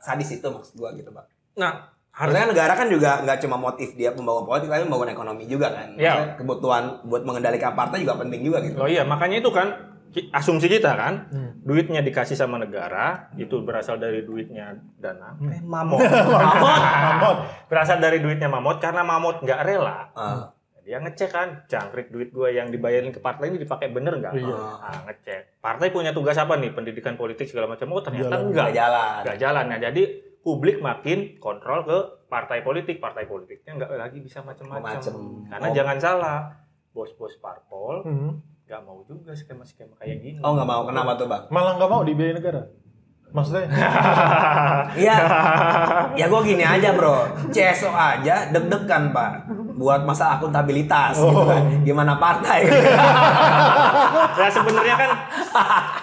sadis 0.00 0.30
itu 0.32 0.46
maksud 0.46 0.74
gua 0.76 0.90
gitu 0.92 1.10
pak. 1.10 1.24
Nah, 1.56 1.90
Harusnya 2.10 2.50
negara 2.52 2.74
kan 2.74 2.90
juga 2.90 3.22
nggak 3.22 3.38
cuma 3.40 3.56
motif 3.56 3.94
dia 3.94 4.10
membangun 4.12 4.44
politik, 4.44 4.68
tapi 4.68 4.82
membangun 4.84 5.14
ekonomi 5.14 5.46
juga 5.46 5.72
kan. 5.72 5.94
Iya. 5.94 6.36
Kebutuhan 6.36 7.06
buat 7.06 7.22
mengendalikan 7.22 7.72
partai 7.72 8.02
juga 8.02 8.18
penting 8.18 8.44
juga 8.44 8.60
gitu. 8.60 8.76
Oh 8.76 8.90
iya, 8.90 9.06
makanya 9.06 9.40
itu 9.40 9.48
kan 9.48 9.94
asumsi 10.34 10.66
kita 10.66 10.98
kan, 10.98 11.30
Hmm. 11.30 11.62
duitnya 11.62 12.02
dikasih 12.02 12.34
sama 12.34 12.58
negara, 12.58 13.30
itu 13.38 13.62
berasal 13.62 13.96
dari 13.96 14.26
duitnya 14.26 14.74
dana. 14.98 15.38
Eh, 15.38 15.62
mamot. 15.62 16.02
Mamot. 16.02 16.80
Mamot. 16.82 17.36
berasal 17.70 18.02
dari 18.02 18.18
duitnya 18.18 18.50
Mamot 18.50 18.82
karena 18.82 19.06
Mamot 19.06 19.40
nggak 19.40 19.60
rela. 19.62 20.10
Ah, 20.12 20.50
Dia 20.90 20.98
ngecek 20.98 21.30
kan, 21.30 21.48
jangkrik 21.70 22.10
duit 22.10 22.34
gue 22.34 22.50
yang 22.50 22.66
dibayarin 22.66 23.14
ke 23.14 23.22
partai 23.22 23.46
ini 23.46 23.62
dipakai 23.62 23.94
bener 23.94 24.10
nggak? 24.10 24.34
Iya. 24.34 24.58
Ah, 24.58 24.98
ngecek. 25.06 25.62
Partai 25.62 25.94
punya 25.94 26.10
tugas 26.10 26.34
apa 26.34 26.58
nih? 26.58 26.74
Pendidikan 26.74 27.14
politik 27.14 27.46
segala 27.46 27.70
macam. 27.70 27.94
Oh 27.94 28.02
ternyata 28.02 28.26
Jalan. 28.34 28.50
enggak. 28.50 28.64
nggak 28.66 28.74
jalan. 28.74 29.20
Nggak 29.22 29.38
jalan. 29.38 29.64
Nah 29.70 29.78
jadi 29.78 30.02
publik 30.42 30.82
makin 30.82 31.38
kontrol 31.38 31.86
ke 31.86 31.94
partai 32.26 32.66
politik. 32.66 32.98
Partai 32.98 33.22
politiknya 33.22 33.78
nggak 33.78 33.90
lagi 33.94 34.18
bisa 34.18 34.42
macam-macam. 34.42 34.98
Karena 35.46 35.68
Oh. 35.70 35.74
jangan 35.78 35.96
salah, 35.96 36.38
bos-bos 36.90 37.38
parpol 37.38 38.02
Hmm. 38.02 38.42
nggak 38.66 38.82
mau 38.82 38.98
juga 39.06 39.30
skema-skema 39.30 39.94
kayak 39.94 40.18
gini. 40.18 40.38
Oh 40.42 40.58
nggak 40.58 40.66
mau 40.66 40.82
kenapa 40.82 41.14
tuh 41.14 41.30
bang? 41.30 41.46
Malah 41.48 41.78
nggak 41.78 41.86
mau 41.88 42.02
dibiayai 42.02 42.34
negara. 42.34 42.66
Maksudnya? 43.30 43.70
Iya. 44.90 45.16
ya 46.12 46.26
gue 46.26 46.40
gini 46.44 46.66
aja 46.66 46.90
bro. 46.90 47.30
CSO 47.46 47.90
aja 47.90 48.50
deg-degan 48.50 49.14
pak. 49.14 49.49
Buat 49.80 50.04
masa 50.04 50.36
akuntabilitas 50.36 51.16
gitu 51.16 51.42
kan. 51.48 51.62
Gimana 51.80 52.20
partai? 52.20 52.68
ya 54.36 54.48
sebenarnya 54.56 54.94
kan 54.94 55.10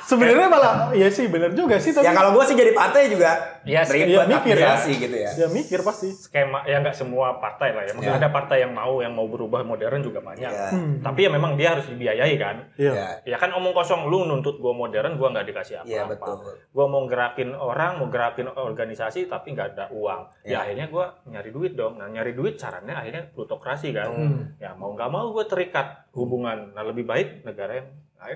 Sebenarnya 0.01 0.47
malah 0.49 0.73
iya 0.91 1.07
sih 1.11 1.29
benar 1.29 1.53
juga 1.53 1.77
sih 1.77 1.93
tapi 1.93 2.07
ya 2.07 2.11
kalau 2.11 2.33
gue 2.33 2.43
sih 2.47 2.55
jadi 2.55 2.71
partai 2.73 3.11
juga 3.11 3.57
Ya, 3.67 3.83
ribet 3.83 4.15
iya, 4.15 4.23
mikir 4.23 4.55
ya. 4.55 4.79
gitu 4.79 5.17
ya. 5.19 5.31
ya 5.35 5.47
mikir 5.51 5.83
pasti. 5.83 6.07
skema 6.15 6.63
ya 6.63 6.79
nggak 6.79 6.95
semua 6.95 7.35
partai 7.35 7.75
lah 7.75 7.83
ya. 7.83 7.91
Maksudnya 7.91 8.15
Iya. 8.15 8.23
ada 8.23 8.31
partai 8.31 8.57
yang 8.63 8.71
mau 8.71 9.03
yang 9.03 9.11
mau 9.11 9.27
berubah 9.27 9.59
modern 9.67 9.99
juga 9.99 10.23
banyak. 10.23 10.47
Iya. 10.47 10.71
Hmm. 10.71 11.03
Tapi 11.03 11.27
ya 11.27 11.29
memang 11.35 11.59
dia 11.59 11.75
harus 11.75 11.83
dibiayai 11.91 12.31
kan. 12.39 12.63
Iya. 12.79 12.95
Iya. 12.95 13.07
Ya 13.27 13.37
kan 13.37 13.51
omong 13.51 13.75
kosong 13.75 14.07
lu 14.07 14.23
nuntut 14.23 14.63
gua 14.63 14.71
modern, 14.71 15.19
gua 15.19 15.35
nggak 15.35 15.51
dikasih 15.51 15.83
apa-apa. 15.83 15.91
Iya 15.91 16.03
betul. 16.07 16.35
Gua 16.71 16.85
mau 16.87 17.03
gerakin 17.11 17.51
orang, 17.59 17.99
mau 17.99 18.07
gerakin 18.07 18.47
organisasi 18.47 19.27
tapi 19.27 19.51
nggak 19.51 19.75
ada 19.75 19.85
uang. 19.91 20.47
Iya. 20.47 20.55
Ya 20.55 20.57
akhirnya 20.63 20.85
gua 20.87 21.05
nyari 21.27 21.51
duit 21.51 21.75
dong. 21.75 21.99
Nah 21.99 22.07
nyari 22.07 22.31
duit 22.31 22.55
caranya 22.55 23.03
akhirnya 23.03 23.27
plutokrasi 23.35 23.66
kan. 23.67 24.07
Hmm. 24.07 24.39
Ya 24.55 24.71
mau 24.71 24.91
nggak 24.91 25.09
mau 25.09 25.29
gue 25.29 25.43
terikat 25.43 26.07
hubungan. 26.11 26.71
Nah 26.71 26.83
lebih 26.83 27.03
baik 27.03 27.43
negara 27.43 27.71
yang 27.75 27.87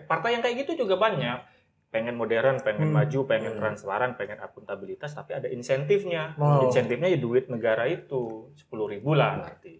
partai 0.04 0.36
yang 0.36 0.42
kayak 0.42 0.66
gitu 0.66 0.84
juga 0.84 0.96
banyak. 0.96 1.40
Pengen 1.88 2.16
modern, 2.16 2.60
pengen 2.60 2.88
Hmm. 2.88 2.96
maju, 2.98 3.20
pengen 3.26 3.54
Hmm. 3.54 3.60
transparan, 3.60 4.16
pengen 4.16 4.40
akuntabilitas, 4.40 5.12
tapi 5.12 5.32
ada 5.34 5.48
insentifnya. 5.48 6.36
Oh. 6.36 6.64
Insentifnya 6.64 7.08
ya 7.08 7.18
duit 7.18 7.48
negara 7.48 7.84
itu 7.86 8.52
sepuluh 8.54 8.88
ribu 8.88 9.12
lah 9.12 9.38
nanti. 9.38 9.80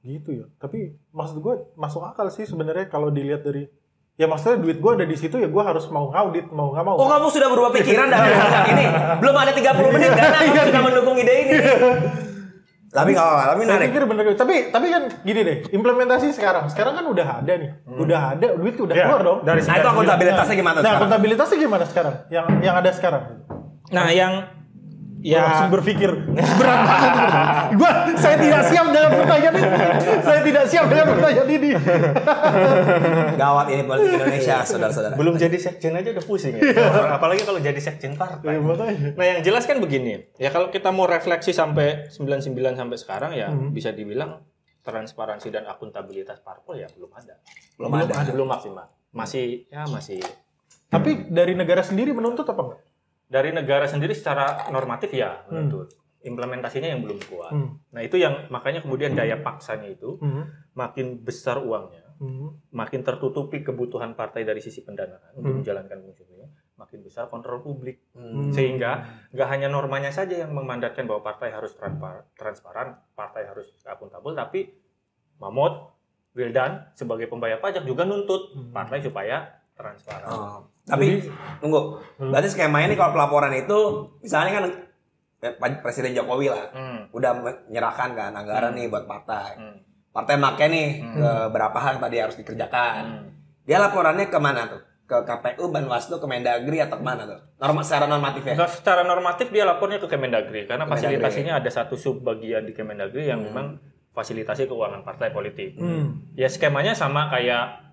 Gitu 0.00 0.30
ya. 0.34 0.46
Tapi 0.56 0.96
maksud 1.10 1.38
gue 1.38 1.54
masuk 1.74 2.00
akal 2.02 2.28
sih 2.28 2.44
sebenarnya 2.44 2.86
kalau 2.86 3.08
dilihat 3.08 3.40
dari 3.40 3.68
ya 4.14 4.28
maksudnya 4.28 4.60
duit 4.60 4.76
gue 4.76 4.92
ada 4.92 5.04
di 5.04 5.16
situ 5.16 5.32
ya 5.34 5.48
gue 5.48 5.62
harus 5.62 5.88
mau 5.88 6.08
ngaudit 6.08 6.48
mau 6.48 6.68
nggak 6.70 6.84
mau. 6.84 6.96
Oh 6.96 7.08
kamu 7.08 7.28
sudah 7.30 7.48
berubah 7.48 7.72
pikiran 7.72 8.04
dari 8.06 8.30
saat 8.30 8.68
ini? 8.72 8.84
Belum 9.16 9.32
ada 9.34 9.48
30 9.50 9.64
menit 9.90 10.10
karena 10.12 10.36
kamu 10.36 10.60
sudah 10.66 10.82
mendukung 10.82 11.16
ide 11.16 11.34
ini. 11.38 11.52
Tapi 12.90 13.14
nggak 13.14 13.22
apa-apa, 13.22 13.44
tapi 13.46 13.60
menarik. 13.62 13.86
pikir 13.88 14.02
bener 14.02 14.24
tapi 14.34 14.54
tapi 14.68 14.86
kan 14.90 15.02
gini 15.22 15.40
deh 15.40 15.56
implementasi 15.70 16.34
sekarang. 16.34 16.66
Sekarang 16.66 16.98
kan 16.98 17.06
udah 17.06 17.38
ada 17.38 17.52
nih. 17.54 17.70
Udah 17.86 18.20
ada 18.34 18.46
duit 18.52 18.74
udah 18.74 18.92
Ya, 18.92 19.06
keluar 19.06 19.22
dong. 19.22 19.38
dari 19.46 19.62
Nah 19.62 19.74
itu 19.76 19.88
akuntabilitasnya 19.88 20.54
gimana 20.54 20.74
nah 20.74 20.82
sekarang? 20.82 20.98
akuntabilitasnya 20.98 21.56
gimana 21.56 21.84
sekarang? 21.86 22.14
Yang 22.28 22.46
yang 22.60 22.74
ada 22.76 22.90
sekarang? 22.90 23.22
Nah 23.88 24.06
yang 24.10 24.32
Gua 25.20 25.36
langsung 25.38 25.68
ya 25.68 25.74
berpikir 25.74 26.10
berat 26.32 26.80
banget 26.80 27.12
gua 27.78 27.90
saya 28.16 28.36
tidak 28.36 28.62
siap 28.66 28.86
dengan 28.88 29.10
pertanyaan 29.12 29.54
ini 29.54 29.68
saya 30.20 30.40
tidak 30.40 30.64
siap 30.64 30.84
dengan 30.86 31.06
pertanyaan 31.08 31.48
ini 31.50 31.68
Gawat 33.36 33.66
ini 33.68 33.82
politik 33.84 34.12
Indonesia, 34.14 34.56
saudara-saudara. 34.62 35.14
belum 35.14 35.34
jadi 35.36 35.56
sekjen 35.56 35.92
aja 35.92 36.08
udah 36.10 36.24
pusing 36.24 36.54
ya. 36.54 36.62
Apalagi 37.12 37.42
kalau 37.42 37.58
jadi 37.58 37.76
sekjen 37.76 38.14
partai. 38.14 38.56
Ya, 38.56 38.60
makanya. 38.60 39.12
Nah, 39.12 39.26
yang 39.26 39.40
jelas 39.40 39.64
kan 39.64 39.76
begini. 39.76 40.28
Ya 40.36 40.48
kalau 40.48 40.68
kita 40.68 40.88
mau 40.88 41.04
refleksi 41.04 41.50
sampai 41.50 42.08
99 42.08 42.50
sampai 42.74 42.96
sekarang 42.96 43.32
ya 43.32 43.48
Hmm. 43.50 43.72
bisa 43.72 43.90
dibilang 43.90 44.40
transparansi 44.80 45.50
dan 45.50 45.66
akuntabilitas 45.66 46.40
parpol 46.40 46.76
ya 46.76 46.88
belum 46.88 47.10
ada. 47.10 47.34
Belum, 47.76 47.90
Belum 47.90 48.00
ada. 48.00 48.12
ada. 48.16 48.30
Belum 48.30 48.46
maksimal. 48.46 48.86
Masih 49.10 49.66
ya 49.66 49.84
masih 49.84 50.22
Tapi 50.86 51.28
dari 51.28 51.54
negara 51.54 51.82
sendiri 51.82 52.10
menuntut 52.10 52.42
apa 52.44 52.62
enggak? 52.62 52.80
Dari 53.30 53.54
negara 53.54 53.86
sendiri 53.86 54.10
secara 54.10 54.66
normatif 54.74 55.14
ya 55.14 55.46
menuntut. 55.46 55.94
Implementasinya 56.20 56.90
yang 56.90 57.00
belum 57.00 57.16
kuat. 57.30 57.54
Hmm. 57.54 57.80
Nah, 57.94 58.02
itu 58.04 58.20
yang 58.20 58.50
makanya 58.52 58.84
kemudian 58.84 59.16
daya 59.16 59.40
paksanya 59.40 59.88
itu 59.88 60.20
Hmm. 60.20 60.44
makin 60.76 61.22
besar 61.24 61.56
uangnya, 61.56 62.04
Hmm. 62.20 62.60
makin 62.74 63.00
tertutupi 63.00 63.64
kebutuhan 63.64 64.12
partai 64.12 64.44
dari 64.44 64.60
sisi 64.60 64.84
pendanaan 64.84 65.32
untuk 65.32 65.48
Hmm. 65.48 65.58
menjalankan 65.64 65.96
fungsinya, 65.96 66.44
makin 66.76 67.00
besar 67.00 67.32
kontrol 67.32 67.64
publik. 67.64 68.04
Hmm. 68.12 68.52
Sehingga 68.52 69.06
nggak 69.32 69.48
hanya 69.48 69.72
normanya 69.72 70.12
saja 70.12 70.44
yang 70.44 70.52
memandatkan 70.52 71.08
bahwa 71.08 71.24
partai 71.24 71.54
harus 71.54 71.72
transpa- 71.72 72.28
transparan, 72.36 73.00
partai 73.16 73.48
harus 73.48 73.72
akuntabel, 73.80 74.36
tapi 74.36 74.76
Mahmud, 75.40 75.72
Wildan 76.30 76.92
sebagai 76.92 77.26
pembayar 77.26 77.58
pajak 77.58 77.82
juga 77.82 78.04
nuntut 78.04 78.52
Hmm. 78.52 78.70
partai 78.70 79.00
supaya 79.00 79.59
transparan. 79.80 80.26
Oh. 80.26 80.60
Tapi 80.82 81.22
tunggu, 81.58 81.96
berarti 82.18 82.48
skemanya 82.48 82.86
ini 82.86 82.96
kalau 82.96 83.12
pelaporan 83.12 83.52
itu 83.52 83.78
misalnya 84.20 84.52
kan 84.52 84.64
eh, 85.40 85.52
Presiden 85.80 86.12
Jokowi 86.12 86.52
lah 86.52 86.68
Hmm. 86.70 87.08
udah 87.10 87.32
menyerahkan 87.32 88.12
kan 88.12 88.30
anggaran 88.30 88.70
Hmm. 88.70 88.78
nih 88.78 88.86
buat 88.86 89.04
partai. 89.04 89.56
Hmm. 89.56 89.76
Partai 90.10 90.36
make 90.36 90.60
nih 90.62 90.88
Hmm. 90.98 91.16
ke 91.16 91.30
berapa 91.48 91.78
hal 91.78 91.96
yang 91.96 92.02
tadi 92.02 92.16
harus 92.18 92.36
dikerjakan. 92.36 93.02
Hmm. 93.02 93.24
Dia 93.64 93.78
laporannya 93.78 94.26
ke 94.26 94.36
mana 94.36 94.68
tuh? 94.68 94.82
Ke 95.06 95.16
KPU, 95.22 95.70
Banwaslu, 95.70 96.18
ke 96.18 96.26
Mendagri 96.26 96.78
atau 96.78 96.94
ke 96.94 97.04
mana 97.04 97.24
tuh? 97.24 97.40
Norma 97.56 97.80
secara 97.80 98.04
normatif 98.04 98.44
ya? 98.44 98.54
Nah, 98.54 98.68
secara 98.68 99.02
normatif 99.02 99.48
dia 99.48 99.64
lapornya 99.64 99.96
ke 99.96 100.06
Kemendagri 100.06 100.64
karena 100.64 100.84
Kemendagri. 100.84 101.18
fasilitasinya 101.18 101.52
ada 101.56 101.66
satu 101.66 101.94
sub 101.94 102.20
bagian 102.20 102.62
di 102.62 102.70
Kemendagri 102.70 103.24
yang 103.24 103.40
Hmm. 103.40 103.48
memang 103.48 103.66
fasilitasi 104.10 104.66
keuangan 104.66 105.00
partai 105.00 105.30
politik. 105.30 105.74
Hmm. 105.74 106.30
Ya 106.34 106.46
skemanya 106.46 106.92
sama 106.92 107.26
kayak 107.26 107.89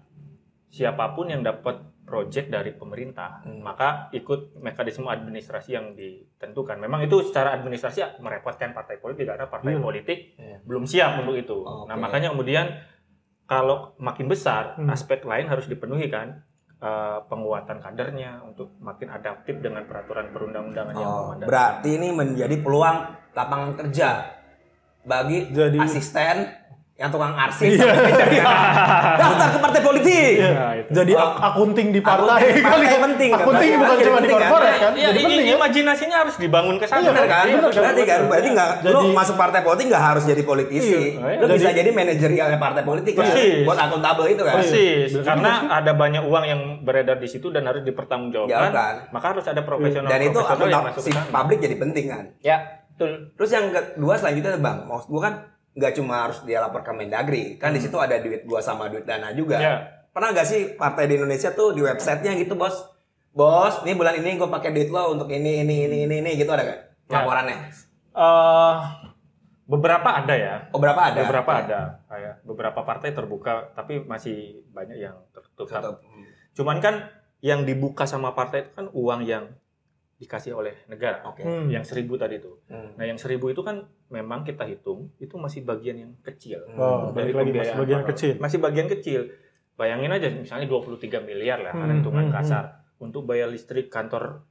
siapa 0.68 1.16
pun 1.16 1.28
yang 1.28 1.42
dapat 1.42 1.80
proyek 2.04 2.48
dari 2.48 2.72
pemerintah, 2.72 3.44
Hmm. 3.44 3.60
maka 3.60 4.08
ikut 4.16 4.56
mekanisme 4.58 5.04
administrasi 5.04 5.76
yang 5.76 5.92
ditentukan. 5.92 6.80
Memang 6.80 7.04
itu 7.04 7.20
secara 7.20 7.52
administrasi 7.52 8.24
merepotkan 8.24 8.72
partai 8.72 8.96
politik 8.96 9.28
karena 9.28 9.44
partai 9.46 9.76
Iya. 9.76 9.84
politik 9.84 10.18
Iya. 10.40 10.58
belum 10.64 10.88
siap 10.88 11.20
untuk 11.20 11.36
itu. 11.36 11.58
Oke. 11.60 11.92
Nah, 11.92 12.00
makanya 12.00 12.32
kemudian 12.32 12.80
kalau 13.44 13.92
makin 13.98 14.28
besar, 14.28 14.76
Hmm. 14.76 14.88
aspek 14.88 15.24
lain 15.24 15.48
harus 15.48 15.68
dipenuhi 15.68 16.08
kan. 16.08 16.44
eh, 16.78 17.20
penguatan 17.26 17.82
kadernya 17.82 18.38
untuk 18.46 18.78
makin 18.78 19.10
adaptif 19.10 19.58
dengan 19.58 19.90
peraturan 19.90 20.30
perundang-undangan 20.30 20.94
yang 20.94 21.10
Oh, 21.10 21.18
memandatkan. 21.26 21.50
berarti 21.50 21.90
ini 21.90 22.14
menjadi 22.14 22.54
peluang 22.62 22.98
lapangan 23.34 23.72
kerja 23.74 24.10
bagi 25.02 25.50
Jadi- 25.50 25.82
asisten 25.82 26.46
yang 26.98 27.14
tukang 27.14 27.30
arsip 27.32 27.78
sampai 27.78 28.10
jadi 28.12 28.38
daftar 29.14 29.48
ke 29.54 29.60
partai 29.62 29.82
politik. 29.86 30.34
Itu. 30.34 30.50
Jadi 30.90 31.14
Oh. 31.14 31.22
ak- 31.22 31.38
akunting 31.48 31.88
di 31.94 32.02
Akunting 32.02 32.26
partai 32.58 32.66
kali. 32.90 32.98
penting, 33.00 33.30
kan? 33.30 33.40
Akunting 33.40 33.70
bukan 33.72 33.98
cuma 34.00 34.18
di 34.18 34.26
kan? 34.26 34.34
korporat 34.34 34.74
kan? 34.74 34.92
Ya, 34.98 35.08
Jadi 35.08 35.14
i- 35.14 35.24
penting 35.24 35.38
i- 35.38 35.46
ya. 35.46 35.56
imajinasinya 35.56 36.18
harus 36.18 36.36
dibangun 36.36 36.76
ke 36.76 36.86
sana. 36.90 37.06
Iya, 37.06 37.12
kan? 37.24 37.46
bener, 37.46 37.70
berarti 37.70 38.02
kan 38.02 38.20
berarti 38.26 38.50
nggak 38.50 38.70
lu 38.88 39.00
masuk 39.14 39.36
partai 39.38 39.62
politik 39.62 39.86
nggak 39.88 40.06
harus 40.08 40.24
jadi 40.26 40.42
politisi. 40.42 41.02
Iya, 41.14 41.38
lu 41.38 41.46
jadi- 41.46 41.54
bisa 41.56 41.70
jadi 41.72 41.90
manajerialnya 41.92 42.58
partai 42.58 42.82
politik 42.82 43.14
kan. 43.14 43.22
Persis. 43.24 43.62
Buat 43.62 43.78
akuntabel 43.80 44.26
itu 44.28 44.42
kan. 44.42 44.54
Persis, 44.58 45.10
karena 45.22 45.52
ada 45.70 45.92
banyak 45.94 46.24
uang 46.26 46.46
yang 46.46 46.62
beredar 46.82 47.16
di 47.16 47.30
situ 47.30 47.54
dan 47.54 47.62
harus 47.64 47.86
dipertanggungjawabkan. 47.86 48.74
Jawabkan. 48.74 48.94
Maka 49.14 49.26
harus 49.32 49.46
ada 49.46 49.62
profesional 49.62 50.10
Dan 50.10 50.22
itu 50.24 50.34
profesional 50.34 50.66
yang 50.66 50.82
akuntab 50.82 50.98
masuk 50.98 51.02
si 51.06 51.12
publik 51.30 51.60
jadi 51.62 51.76
penting 51.78 52.06
kan. 52.10 52.24
Ya, 52.42 52.58
betul. 52.90 53.12
Terus 53.38 53.50
yang 53.52 53.66
kedua 53.70 54.14
selanjutnya 54.16 54.58
bang, 54.58 54.78
maksud 54.84 55.08
gua 55.08 55.22
kan 55.24 55.36
nggak 55.78 55.94
cuma 55.94 56.26
harus 56.26 56.42
dia 56.42 56.58
lapor 56.58 56.82
ke 56.82 56.90
Mendagri, 56.90 57.62
kan 57.62 57.70
di 57.70 57.78
situ 57.78 57.94
ada 58.02 58.18
duit 58.18 58.44
gua 58.44 58.58
sama 58.60 58.90
duit 58.90 59.06
dana 59.06 59.30
juga. 59.32 59.62
Ya. 59.62 59.76
Pernah 60.10 60.34
nggak 60.34 60.48
sih 60.50 60.62
partai 60.74 61.06
di 61.06 61.22
Indonesia 61.22 61.54
tuh 61.54 61.78
di 61.78 61.86
websitenya 61.86 62.34
gitu 62.42 62.58
bos, 62.58 62.74
bos, 63.30 63.86
nih 63.86 63.94
bulan 63.94 64.18
ini 64.18 64.42
gue 64.42 64.50
pakai 64.50 64.74
duit 64.74 64.90
lo 64.90 65.14
untuk 65.14 65.30
ini 65.30 65.62
ini 65.62 65.86
ini 65.86 65.98
ini 66.10 66.16
ini 66.26 66.32
gitu 66.34 66.50
ada 66.50 66.66
gak 66.66 66.80
Ya. 67.08 67.22
laporannya? 67.22 67.58
Eh, 68.18 68.74
beberapa 69.70 70.10
ada 70.10 70.34
ya. 70.34 70.56
Oh 70.74 70.80
berapa 70.82 70.98
ada? 71.14 71.22
Beberapa 71.22 71.52
Ya. 71.54 71.60
ada. 71.62 71.80
Kayak 72.10 72.34
beberapa 72.44 72.80
partai 72.82 73.14
terbuka, 73.14 73.72
tapi 73.78 74.02
masih 74.02 74.66
banyak 74.74 74.98
yang 74.98 75.16
tertutup. 75.30 75.70
Tutup. 75.70 75.96
Cuman 76.58 76.82
kan 76.82 77.14
yang 77.40 77.64
dibuka 77.64 78.10
sama 78.10 78.34
partai 78.34 78.66
itu 78.66 78.72
kan 78.74 78.90
uang 78.90 79.22
yang 79.24 79.54
dikasih 80.18 80.58
oleh 80.58 80.74
negara. 80.90 81.22
Oke. 81.30 81.46
Hmm. 81.46 81.70
Yang 81.70 81.94
seribu 81.94 82.18
tadi 82.18 82.42
itu. 82.42 82.58
Hmm. 82.68 82.98
Nah, 82.98 83.06
yang 83.06 83.22
seribu 83.22 83.54
itu 83.54 83.62
kan 83.62 83.86
memang 84.10 84.42
kita 84.42 84.66
hitung 84.66 85.14
itu 85.22 85.38
masih 85.38 85.62
bagian 85.62 85.98
yang 86.02 86.14
kecil. 86.26 86.66
Oh, 86.74 87.14
Dari 87.14 87.30
lagi 87.30 87.54
mas, 87.54 87.70
pembiayaan 87.70 87.78
bagian 87.78 88.04
kecil. 88.10 88.34
Masih 88.42 88.60
bagian 88.60 88.88
kecil. 88.90 89.22
Bayangin 89.78 90.10
aja 90.10 90.28
misalnya 90.34 90.66
23 90.66 91.22
miliar 91.22 91.62
lah, 91.62 91.78
Hmm, 91.78 92.02
hitungan 92.02 92.34
hmm, 92.34 92.34
kasar. 92.34 92.82
Untuk 92.98 93.30
bayar 93.30 93.46
listrik 93.54 93.94
kantor 93.94 94.42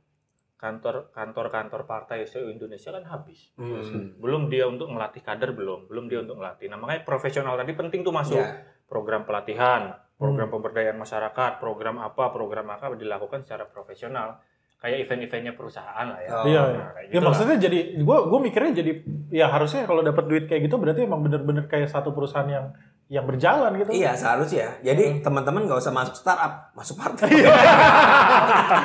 kantor 0.57 1.13
kantor 1.13 1.53
kantor 1.53 1.81
partai 1.85 2.25
se 2.25 2.39
Indonesia 2.39 2.95
kan 2.95 3.03
habis. 3.03 3.51
Hmm. 3.59 4.17
Belum 4.23 4.47
dia 4.47 4.71
untuk 4.71 4.87
melatih 4.89 5.21
kader 5.21 5.51
belum, 5.51 5.91
belum 5.91 6.07
dia 6.07 6.23
untuk 6.23 6.39
melatih. 6.39 6.71
Nah, 6.71 6.79
makanya 6.79 7.03
profesional 7.03 7.59
tadi 7.59 7.75
penting 7.75 8.07
tuh 8.07 8.15
masuk. 8.15 8.39
Ya. 8.39 8.63
Program 8.87 9.27
pelatihan, 9.27 9.99
program 10.15 10.47
pemberdayaan 10.47 10.95
masyarakat, 10.95 11.59
program 11.59 11.99
apa, 11.99 12.31
program 12.31 12.71
apa 12.71 12.95
dilakukan 12.95 13.43
secara 13.43 13.67
profesional. 13.67 14.39
Kayak 14.87 14.99
event-eventnya 15.03 15.53
perusahaan 15.53 16.07
lah 16.07 16.19
ya. 16.21 16.31
Oh. 16.31 16.45
Iya, 16.47 16.63
Nah, 16.63 16.71
iya. 16.71 16.79
Ya 16.79 17.03
gitu 17.09 17.19
lah. 17.19 17.27
maksudnya 17.27 17.57
jadi 17.59 17.79
gue 17.99 18.17
gue 18.25 18.41
mikirnya 18.41 18.73
jadi 18.77 18.93
ya 19.29 19.47
harusnya 19.49 19.83
kalau 19.83 19.99
dapat 20.01 20.25
duit 20.25 20.45
kayak 20.47 20.63
gitu 20.63 20.79
berarti 20.79 21.03
emang 21.03 21.21
bener-bener 21.21 21.67
kayak 21.67 21.91
satu 21.91 22.15
perusahaan 22.15 22.47
yang 22.47 22.71
yang 23.07 23.23
berjalan 23.23 23.71
gitu. 23.77 23.91
Iya 23.93 24.15
seharusnya. 24.15 24.79
Jadi 24.81 25.19
teman-teman 25.21 25.63
nggak 25.63 25.79
usah 25.81 25.91
masuk 25.91 26.15
startup, 26.17 26.71
masuk 26.73 26.95
partai. 26.97 27.31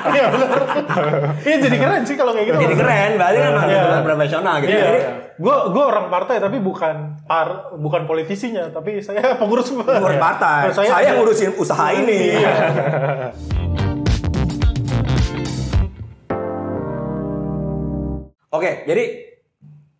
Iya 0.07 0.25
benar. 0.27 0.49
Iya 1.39 1.55
jadi 1.59 1.75
keren 1.75 2.01
sih 2.01 2.13
kalau 2.15 2.31
kayak 2.31 2.47
gitu. 2.47 2.57
Jadi 2.59 2.75
keren, 2.75 3.11
berarti 3.15 3.37
kan 3.39 3.51
Iya. 3.63 3.81
benar 3.83 4.01
profesional 4.03 4.55
gitu. 4.57 4.71
Iya. 4.71 4.83
Jadi 4.83 4.99
Gue 5.37 5.55
gue 5.67 5.81
orang 5.83 6.05
partai 6.07 6.37
tapi 6.37 6.57
bukan 6.59 7.17
par 7.25 7.73
bukan 7.73 8.05
politisinya 8.05 8.69
tapi 8.69 9.01
saya 9.01 9.33
pengurus 9.35 9.73
ngurus 9.73 10.17
partai. 10.19 10.69
Saya- 10.69 10.91
Saya, 10.91 11.11
ngurusin 11.13 11.57
usaha 11.57 11.89
ini. 11.91 12.37
Iya. 12.37 12.53
Oke, 18.51 18.83
jadi 18.83 19.03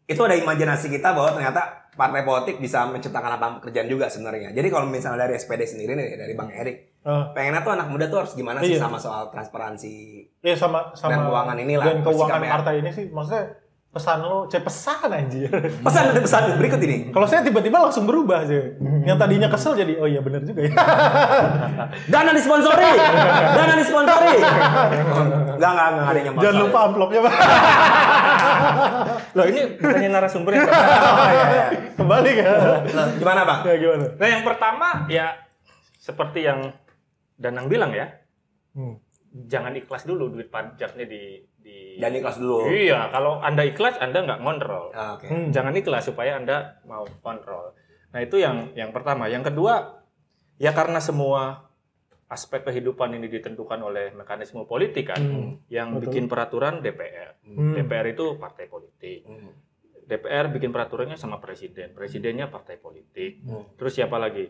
itu 0.05 0.21
ada 0.21 0.35
imajinasi 0.35 0.91
kita 0.91 1.15
bahwa 1.15 1.31
ternyata 1.31 1.87
partai 1.91 2.23
politik 2.23 2.59
bisa 2.59 2.83
menciptakan 2.85 3.39
lapangan 3.39 3.55
pekerjaan 3.63 3.87
juga 3.87 4.11
sebenarnya. 4.11 4.51
Jadi 4.51 4.67
kalau 4.67 4.87
misalnya 4.87 5.23
dari 5.23 5.39
SPD 5.39 5.63
sendiri 5.63 5.95
nih 5.95 6.19
dari 6.19 6.33
Bang 6.35 6.51
Erik, 6.51 6.91
Eh, 7.01 7.23
pengennya 7.33 7.65
tuh 7.65 7.73
anak 7.73 7.89
muda 7.89 8.05
tuh 8.05 8.21
harus 8.21 8.37
gimana 8.37 8.61
sih 8.61 8.77
Iya. 8.77 8.85
sama 8.85 9.01
soal 9.01 9.33
transparansi 9.33 10.21
Iya 10.45 10.53
sama 10.53 10.93
sama 10.93 11.17
Dan 11.17 11.19
keuangan 11.25 11.57
inilah, 11.57 11.85
dan 11.89 11.97
keuangan 12.05 12.41
partai 12.45 12.73
ini 12.77 12.93
sih 12.93 13.09
maksudnya 13.09 13.57
pesan 13.89 14.21
lo 14.21 14.45
cek 14.45 14.61
pesan 14.61 15.09
anjir. 15.09 15.49
Pesan 15.85 16.13
ada 16.13 16.21
pesan 16.21 16.55
berikut 16.55 16.79
ini. 16.79 17.09
Kalau 17.09 17.25
saya 17.25 17.41
tiba-tiba 17.41 17.75
langsung 17.75 18.05
berubah 18.05 18.45
sih. 18.45 18.77
Yang 19.03 19.17
tadinya 19.17 19.49
kesel 19.49 19.73
jadi 19.75 19.97
oh 19.97 20.07
iya 20.07 20.21
bener 20.21 20.45
juga 20.45 20.61
ya. 20.63 20.71
Dana 22.13 22.31
disponsori. 22.31 22.87
Dana 23.57 23.73
disponsori. 23.75 24.35
Enggak 25.57 25.71
enggak 25.73 25.87
enggak 25.89 26.05
ada 26.07 26.19
yang 26.21 26.35
Jangan 26.37 26.57
lupa 26.61 26.79
amplopnya 26.85 27.19
Pak. 27.25 27.33
Loh, 29.37 29.45
ini 29.45 29.61
bukannya 29.75 30.09
narasumber 30.09 30.51
yang 30.53 30.67
Kembali 31.99 32.31
kan. 32.35 32.45
Nah, 32.87 33.07
Gimana, 33.15 33.41
Bang? 33.43 33.59
Ya 33.65 33.75
gimana? 33.77 34.05
Nah, 34.17 34.27
yang 34.27 34.43
pertama 34.43 34.87
ya 35.07 35.27
seperti 35.95 36.43
yang 36.43 36.73
Danang 37.35 37.65
bilang 37.65 37.89
ya, 37.91 38.05
Hmm. 38.71 38.95
jangan 39.49 39.73
ikhlas 39.73 40.05
dulu 40.05 40.29
duit 40.29 40.47
pajaknya 40.47 41.03
di 41.03 41.41
di 41.57 41.97
Dan 41.97 42.13
ikhlas 42.15 42.37
dulu. 42.37 42.65
Iya, 42.67 43.09
kalau 43.09 43.37
Anda 43.37 43.65
ikhlas 43.65 43.97
Anda 43.97 44.23
nggak 44.23 44.39
ngontrol. 44.41 44.93
Ah, 44.93 45.17
Oke. 45.17 45.25
Hmm. 45.27 45.49
Jangan 45.49 45.73
ikhlas 45.73 46.05
supaya 46.05 46.37
Anda 46.37 46.79
mau 46.85 47.03
kontrol. 47.21 47.73
Nah, 48.11 48.19
itu 48.19 48.37
yang 48.37 48.71
yang 48.73 48.91
pertama. 48.91 49.25
Yang 49.25 49.51
kedua, 49.51 50.03
ya 50.57 50.71
karena 50.71 50.99
semua 50.99 51.70
aspek 52.31 52.63
kehidupan 52.63 53.11
ini 53.11 53.27
ditentukan 53.27 53.75
oleh 53.83 54.15
mekanisme 54.15 54.63
politik 54.63 55.11
kan, 55.11 55.19
Hmm. 55.19 55.59
yang 55.67 55.99
Betul. 55.99 56.07
bikin 56.07 56.25
peraturan 56.25 56.79
DPR. 56.79 57.35
Hmm. 57.43 57.75
DPR 57.75 58.07
itu 58.07 58.39
partai 58.39 58.71
politik. 58.71 59.27
Hmm. 59.27 59.51
DPR 60.01 60.47
bikin 60.47 60.71
peraturannya 60.71 61.19
sama 61.19 61.37
presiden, 61.37 61.91
presidennya 61.91 62.47
partai 62.47 62.79
politik. 62.79 63.43
Hmm. 63.43 63.75
Terus 63.75 63.99
siapa 63.99 64.15
lagi? 64.15 64.47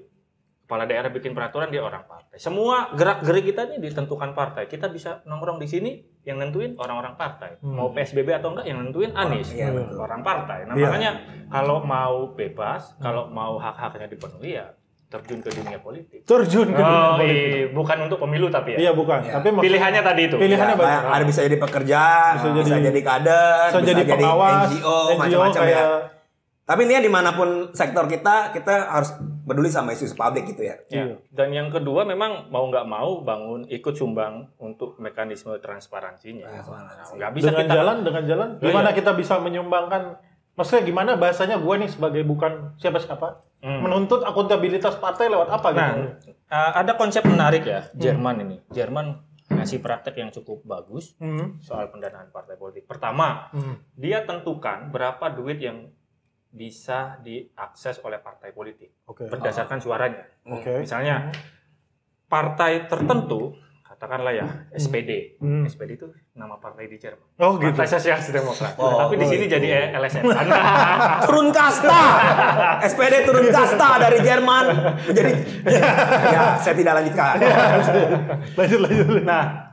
Kepala 0.61 0.87
daerah 0.87 1.11
bikin 1.11 1.35
peraturan 1.35 1.67
dia 1.67 1.83
orang 1.83 2.07
partai. 2.07 2.39
Semua 2.39 2.95
gerak-gerik 2.95 3.51
kita 3.51 3.67
ini 3.67 3.83
ditentukan 3.83 4.31
partai. 4.31 4.71
Kita 4.71 4.87
bisa 4.87 5.19
nongkrong 5.27 5.59
di 5.59 5.67
sini 5.67 5.91
yang 6.23 6.39
nentuin 6.39 6.79
orang-orang 6.79 7.19
partai. 7.19 7.59
Hmm. 7.59 7.75
Mau 7.75 7.91
PSBB 7.91 8.31
atau 8.31 8.55
enggak 8.55 8.71
yang 8.71 8.79
nentuin 8.79 9.11
Anies, 9.11 9.51
Iya, 9.51 9.73
betul. 9.73 9.99
orang 9.99 10.23
partai. 10.23 10.63
Nah, 10.63 10.77
Iya. 10.77 10.85
makanya 10.87 11.11
kalau 11.51 11.83
mau 11.83 12.31
bebas, 12.31 12.95
kalau 12.97 13.27
mau 13.27 13.59
hak-haknya 13.59 14.07
dipenuhi 14.07 14.55
ya 14.55 14.71
terjun 15.11 15.39
ke 15.43 15.51
dunia 15.51 15.77
politik. 15.77 16.19
Terjun 16.23 16.71
ke 16.71 16.79
dunia 16.79 17.03
Oh, 17.03 17.11
politik. 17.13 17.35
iya. 17.35 17.67
bukan 17.69 17.97
untuk 18.07 18.17
pemilu 18.17 18.47
tapi 18.47 18.69
ya. 18.73 18.77
Iya 18.79 18.91
bukan. 18.95 19.19
Iya. 19.19 19.33
Tapi 19.35 19.47
maksudnya- 19.51 19.65
Pilihannya 19.67 20.01
tadi 20.01 20.21
itu. 20.23 20.35
Pilihannya 20.39 20.73
Ya, 20.73 20.79
banyak. 20.79 21.03
Ada 21.11 21.23
bisa 21.27 21.39
jadi 21.43 21.57
pekerja, 21.59 22.01
Bisa 22.31 22.47
bisa, 22.49 22.67
jadi- 22.71 22.87
jadi, 22.87 23.01
kader, 23.03 23.67
bisa, 23.67 23.79
jadi 23.83 24.03
pengawas, 24.07 24.69
NGO, 24.71 24.97
macam-macam 25.19 25.61
kayak 25.61 25.75
ya. 25.75 25.85
Tapi 26.61 26.87
ini 26.87 26.93
ya 26.95 27.01
di 27.03 27.11
mana 27.11 27.29
pun 27.31 27.49
sektor 27.73 28.07
kita, 28.07 28.55
kita 28.55 28.73
harus 28.87 29.11
peduli 29.43 29.67
sama 29.67 29.91
isu-isu 29.91 30.15
publik 30.15 30.47
gitu 30.47 30.63
ya. 30.63 30.79
Ya. 30.87 31.03
Iya. 31.03 31.15
Dan 31.27 31.51
yang 31.51 31.67
kedua 31.67 32.07
memang 32.07 32.47
mau 32.47 32.63
nggak 32.65 32.87
mau 32.87 33.19
bangun 33.19 33.67
ikut 33.67 33.91
sumbang 33.91 34.47
untuk 34.55 34.95
mekanisme 34.95 35.51
transparansinya. 35.59 36.47
Transparansi. 36.47 37.19
Nggak 37.19 37.31
bisa 37.33 37.49
dengan 37.49 37.59
kita 37.61 37.75
jalan 37.75 37.97
dengan 38.01 38.23
jalan 38.23 38.49
Iya, 38.53 38.63
gimana 38.63 38.89
iya. 38.89 38.95
kita 38.95 39.11
bisa 39.11 39.33
menyumbangkan 39.37 40.15
maksudnya 40.61 40.85
gimana 40.85 41.17
bahasanya 41.17 41.57
gue 41.57 41.75
nih 41.81 41.89
sebagai 41.89 42.21
bukan 42.21 42.77
siapa-siapa 42.77 43.49
Hmm. 43.61 43.85
menuntut 43.85 44.21
akuntabilitas 44.21 44.97
partai 44.97 45.29
lewat 45.29 45.45
apa 45.47 45.67
Nah, 45.69 45.89
gitu 45.93 46.33
uh, 46.47 46.71
ada 46.75 46.93
konsep 46.93 47.21
menarik 47.23 47.61
ya 47.61 47.85
Jerman 47.93 48.41
ini. 48.41 48.57
Jerman 48.67 49.21
ngasih 49.49 49.77
praktek 49.77 50.17
yang 50.17 50.29
cukup 50.29 50.61
bagus 50.63 51.13
Hmm. 51.17 51.57
soal 51.59 51.85
pendanaan 51.87 52.29
partai 52.29 52.55
politik. 52.55 52.85
Pertama, 52.85 53.49
Hmm. 53.49 53.77
dia 53.93 54.21
tentukan 54.21 54.89
berapa 54.89 55.21
duit 55.29 55.57
yang 55.57 55.93
bisa 56.47 57.21
diakses 57.21 58.01
oleh 58.01 58.17
partai 58.17 58.49
politik 58.49 58.91
oke 59.05 59.29
berdasarkan 59.29 59.77
suaranya. 59.77 60.25
oke 60.43 60.81
Misalnya 60.81 61.29
partai 62.27 62.87
tertentu, 62.87 63.55
katakanlah 64.01 64.33
ya 64.33 64.45
SPD. 64.73 65.37
Hmm. 65.37 65.61
SPD 65.61 65.93
itu 65.93 66.09
nama 66.33 66.57
partai 66.57 66.89
di 66.89 66.97
Jerman. 66.97 67.37
oh 67.37 67.61
gitu 67.61 67.69
Partai 67.69 67.85
Sosialis 67.85 68.33
Demokrat. 68.33 68.73
Oh, 68.81 68.97
Tapi 68.97 69.13
di 69.13 69.25
oh, 69.25 69.29
sini 69.29 69.45
itu. 69.45 69.53
jadi 69.53 69.93
LSM. 69.93 70.25
turun 71.29 71.53
kasta. 71.53 72.01
SPD 72.81 73.29
turun 73.29 73.45
kasta 73.53 74.01
dari 74.01 74.25
Jerman 74.25 74.65
menjadi 75.05 75.31
ya, 75.69 76.57
saya 76.57 76.73
tidak 76.73 76.93
lanjutkan. 76.97 77.35
lanjut 78.57 78.79
lanjut 78.89 79.07
nah, 79.21 79.69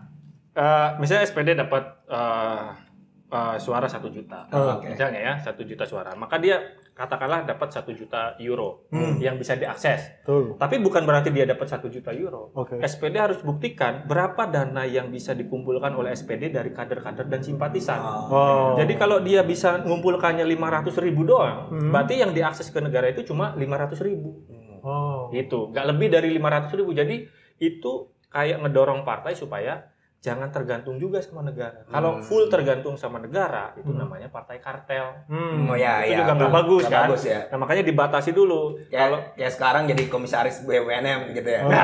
eh, 0.52 0.88
misalnya 1.00 1.24
SPD 1.24 1.56
dapat 1.56 1.88
eh, 2.12 2.87
eh, 3.28 3.56
suara 3.58 3.84
satu 3.84 4.08
juta, 4.08 4.48
Oh, 4.48 4.76
oke. 4.76 4.88
misalnya 4.88 5.20
ya 5.20 5.34
satu 5.38 5.60
juta 5.60 5.84
suara, 5.84 6.12
maka 6.12 6.36
dia 6.36 6.56
katakanlah 6.92 7.44
dapat 7.44 7.68
satu 7.68 7.92
juta 7.92 8.34
euro 8.38 8.88
Hmm. 8.88 9.16
yang 9.18 9.36
bisa 9.36 9.54
diakses. 9.54 10.24
tuh 10.24 10.56
Tapi 10.56 10.78
bukan 10.78 11.04
berarti 11.04 11.28
dia 11.28 11.44
dapat 11.44 11.64
satu 11.64 11.86
juta 11.86 12.10
euro. 12.10 12.50
oke 12.52 12.80
SPD 12.80 13.14
harus 13.14 13.38
buktikan 13.38 14.02
berapa 14.02 14.44
dana 14.44 14.82
yang 14.82 15.06
bisa 15.08 15.30
dikumpulkan 15.32 15.92
oleh 15.92 16.10
SPD 16.10 16.48
dari 16.48 16.70
kader-kader 16.70 17.26
dan 17.26 17.40
simpatisan. 17.40 18.00
oh 18.02 18.74
Jadi 18.74 18.94
kalau 18.94 19.20
dia 19.20 19.40
bisa 19.42 19.78
ngumpulkannya 19.78 20.42
500 20.42 20.96
ribu 20.98 21.22
doang, 21.22 21.68
Hmm. 21.68 21.92
berarti 21.92 22.18
yang 22.18 22.32
diakses 22.32 22.66
ke 22.66 22.80
negara 22.80 23.06
itu 23.06 23.22
cuma 23.22 23.52
500 23.52 24.00
ribu. 24.00 24.42
oh 24.80 25.28
Gitu, 25.28 25.68
nggak 25.68 25.86
lebih 25.86 26.08
dari 26.08 26.28
500 26.32 26.72
ribu. 26.72 26.90
Jadi 26.92 27.28
itu 27.58 27.92
kayak 28.26 28.58
ngedorong 28.60 29.02
partai 29.02 29.34
supaya 29.34 29.84
jangan 30.18 30.48
tergantung 30.48 30.96
juga 30.96 31.18
sama 31.18 31.40
negara. 31.40 31.86
Kalau 31.86 32.10
Hmm. 32.12 32.22
full 32.22 32.46
tergantung 32.46 32.94
sama 32.94 33.16
negara, 33.16 33.70
itu 33.72 33.86
Hmm. 33.86 33.98
namanya 33.98 34.26
partai 34.26 34.58
kartel. 34.58 35.14
hmm. 35.24 35.66
Oh 35.66 35.74
ya, 35.74 36.02
itu 36.02 36.12
ya. 36.12 36.18
juga 36.18 36.32
nggak 36.34 36.52
bagus 36.52 36.82
Nggak 36.82 36.92
kan? 36.92 37.02
bagus 37.06 37.22
ya. 37.24 37.40
Nah 37.46 37.58
makanya 37.58 37.82
dibatasi 37.82 38.30
dulu. 38.32 38.62
Ya, 38.88 38.98
Kalau 39.00 39.18
ya 39.34 39.48
sekarang 39.48 39.86
jadi 39.86 40.02
komisaris 40.06 40.58
BUMN 40.60 41.32
gitu 41.32 41.48
ya. 41.48 41.60
Oh. 41.62 41.70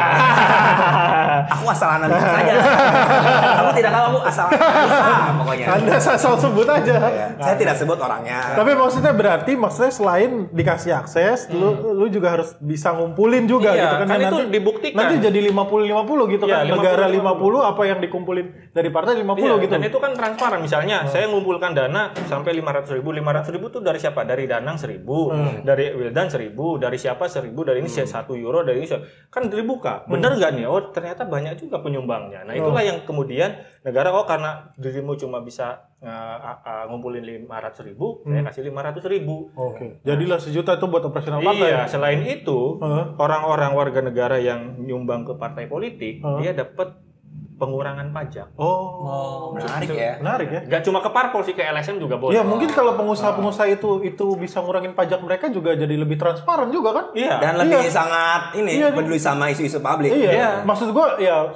aku 1.48 1.64
asal 1.68 1.88
analisis 1.92 2.24
saja. 2.24 2.52
Kamu 3.54 3.70
tidak 3.72 3.92
tahu 3.92 4.04
aku 4.08 4.20
asal 4.24 4.46
analisa 4.48 5.08
pokoknya. 5.36 5.66
anda 5.70 5.92
asal 5.94 6.34
sebut 6.36 6.68
aja 6.68 6.94
Ya, 7.04 7.26
Saya 7.38 7.56
tidak 7.56 7.76
sebut 7.76 7.96
orangnya. 7.96 8.54
tapi 8.54 8.72
maksudnya 8.72 9.12
berarti 9.12 9.52
maksudnya 9.54 9.90
selain 9.90 10.30
dikasih 10.50 10.92
akses 10.92 11.46
lu 11.48 11.70
lu 11.94 12.06
juga 12.08 12.34
harus 12.34 12.54
bisa 12.58 12.90
ngumpulin 12.90 13.46
juga 13.46 13.62
Hmm. 13.66 13.74
Iya, 13.74 13.84
gitu 13.84 13.94
kan, 13.94 14.00
kan 14.00 14.08
Dan 14.10 14.20
itu 14.20 14.36
nanti 14.36 14.52
dibuktikan. 14.52 14.96
nanti 14.96 15.14
jadi 15.20 15.38
50 15.44 15.84
50 15.84 16.24
gitu 16.28 16.44
Iya, 16.44 16.54
kan 16.54 16.64
50, 16.64 16.76
negara 16.76 17.04
50. 17.06 17.14
50 17.14 17.62
apa 17.64 17.82
yang 17.84 17.98
dikumpulin 18.24 18.72
dari 18.72 18.88
partai 18.88 19.20
50 19.20 19.36
Iya, 19.36 19.54
gitu 19.60 19.72
Dan 19.76 19.82
itu 19.84 19.98
kan 20.00 20.12
transparan. 20.16 20.64
Misalnya 20.64 21.04
saya 21.04 21.28
ngumpulkan 21.28 21.76
dana 21.76 22.08
sampai 22.24 22.56
500 22.56 22.96
ribu. 22.96 23.12
500 23.12 23.52
ribu 23.52 23.64
itu 23.68 23.78
dari 23.84 24.00
siapa? 24.00 24.24
Dari 24.24 24.48
Danang 24.48 24.80
1000, 24.80 25.28
Hmm. 25.28 25.60
dari 25.60 25.92
Wildan 25.92 26.32
1000, 26.32 26.80
dari 26.80 26.96
siapa 26.96 27.28
1000, 27.28 27.60
dari 27.62 27.84
ini 27.84 27.90
1 27.92 28.32
euro, 28.40 28.64
dari 28.64 28.80
ini 28.80 28.88
1. 28.88 29.04
Kan 29.28 29.52
dibuka. 29.52 30.08
Bener 30.08 30.32
nggak 30.40 30.50
nih? 30.56 30.64
Oh 30.64 30.80
ternyata 30.88 31.28
banyak 31.28 31.60
juga 31.60 31.84
penyumbangnya. 31.84 32.48
Nah 32.48 32.56
itulah 32.56 32.80
yang 32.80 33.04
kemudian 33.04 33.52
negara, 33.84 34.08
oh 34.16 34.24
karena 34.24 34.72
dirimu 34.80 35.12
cuma 35.20 35.44
bisa 35.44 35.92
uh, 36.00 36.38
uh, 36.40 36.58
uh, 36.64 36.84
ngumpulin 36.88 37.20
500 37.20 37.84
ribu, 37.84 38.24
saya 38.24 38.40
kasih 38.48 38.62
500 38.72 39.04
ribu. 39.12 39.52
Oke. 39.52 40.00
Jadilah 40.04 40.40
sejuta 40.40 40.80
itu 40.80 40.86
buat 40.88 41.04
operasional 41.04 41.44
partai. 41.44 41.68
Iya, 41.68 41.84
selain 41.84 42.24
itu, 42.24 42.80
Heeh. 42.80 43.04
orang-orang 43.20 43.72
warga 43.76 44.00
negara 44.00 44.36
yang 44.40 44.80
nyumbang 44.80 45.28
ke 45.28 45.36
partai 45.36 45.68
politik, 45.68 46.24
Heeh. 46.24 46.38
dia 46.40 46.52
dapat 46.56 46.96
pengurangan 47.54 48.10
pajak. 48.10 48.50
Oh. 48.58 49.06
Oh, 49.06 49.42
menarik 49.54 49.94
ya. 49.94 50.18
Menarik 50.18 50.48
ya. 50.50 50.60
Gak 50.66 50.82
cuma 50.90 50.98
ke 50.98 51.10
parpol 51.14 51.46
sih, 51.46 51.54
ke 51.54 51.62
LSM 51.62 52.02
juga 52.02 52.18
boleh. 52.18 52.34
Ya 52.34 52.42
mungkin 52.42 52.66
kalau 52.74 52.98
pengusaha-pengusaha 52.98 53.70
itu 53.70 54.02
itu 54.02 54.26
bisa 54.34 54.58
ngurangin 54.58 54.92
pajak 54.92 55.22
mereka 55.22 55.46
juga 55.48 55.78
jadi 55.78 55.94
lebih 55.94 56.18
transparan 56.18 56.74
juga 56.74 56.90
kan? 56.90 57.06
Iya. 57.14 57.38
Dan 57.38 57.62
lebih 57.62 57.86
Iya. 57.86 57.94
sangat 57.94 58.42
ini 58.58 58.82
Iya, 58.82 58.90
peduli 58.90 59.22
sama 59.22 59.54
isu-isu 59.54 59.78
publik. 59.78 60.10
Iya. 60.10 60.30
Iya. 60.34 60.50
Maksud 60.66 60.90
gua 60.90 61.14
ya 61.16 61.54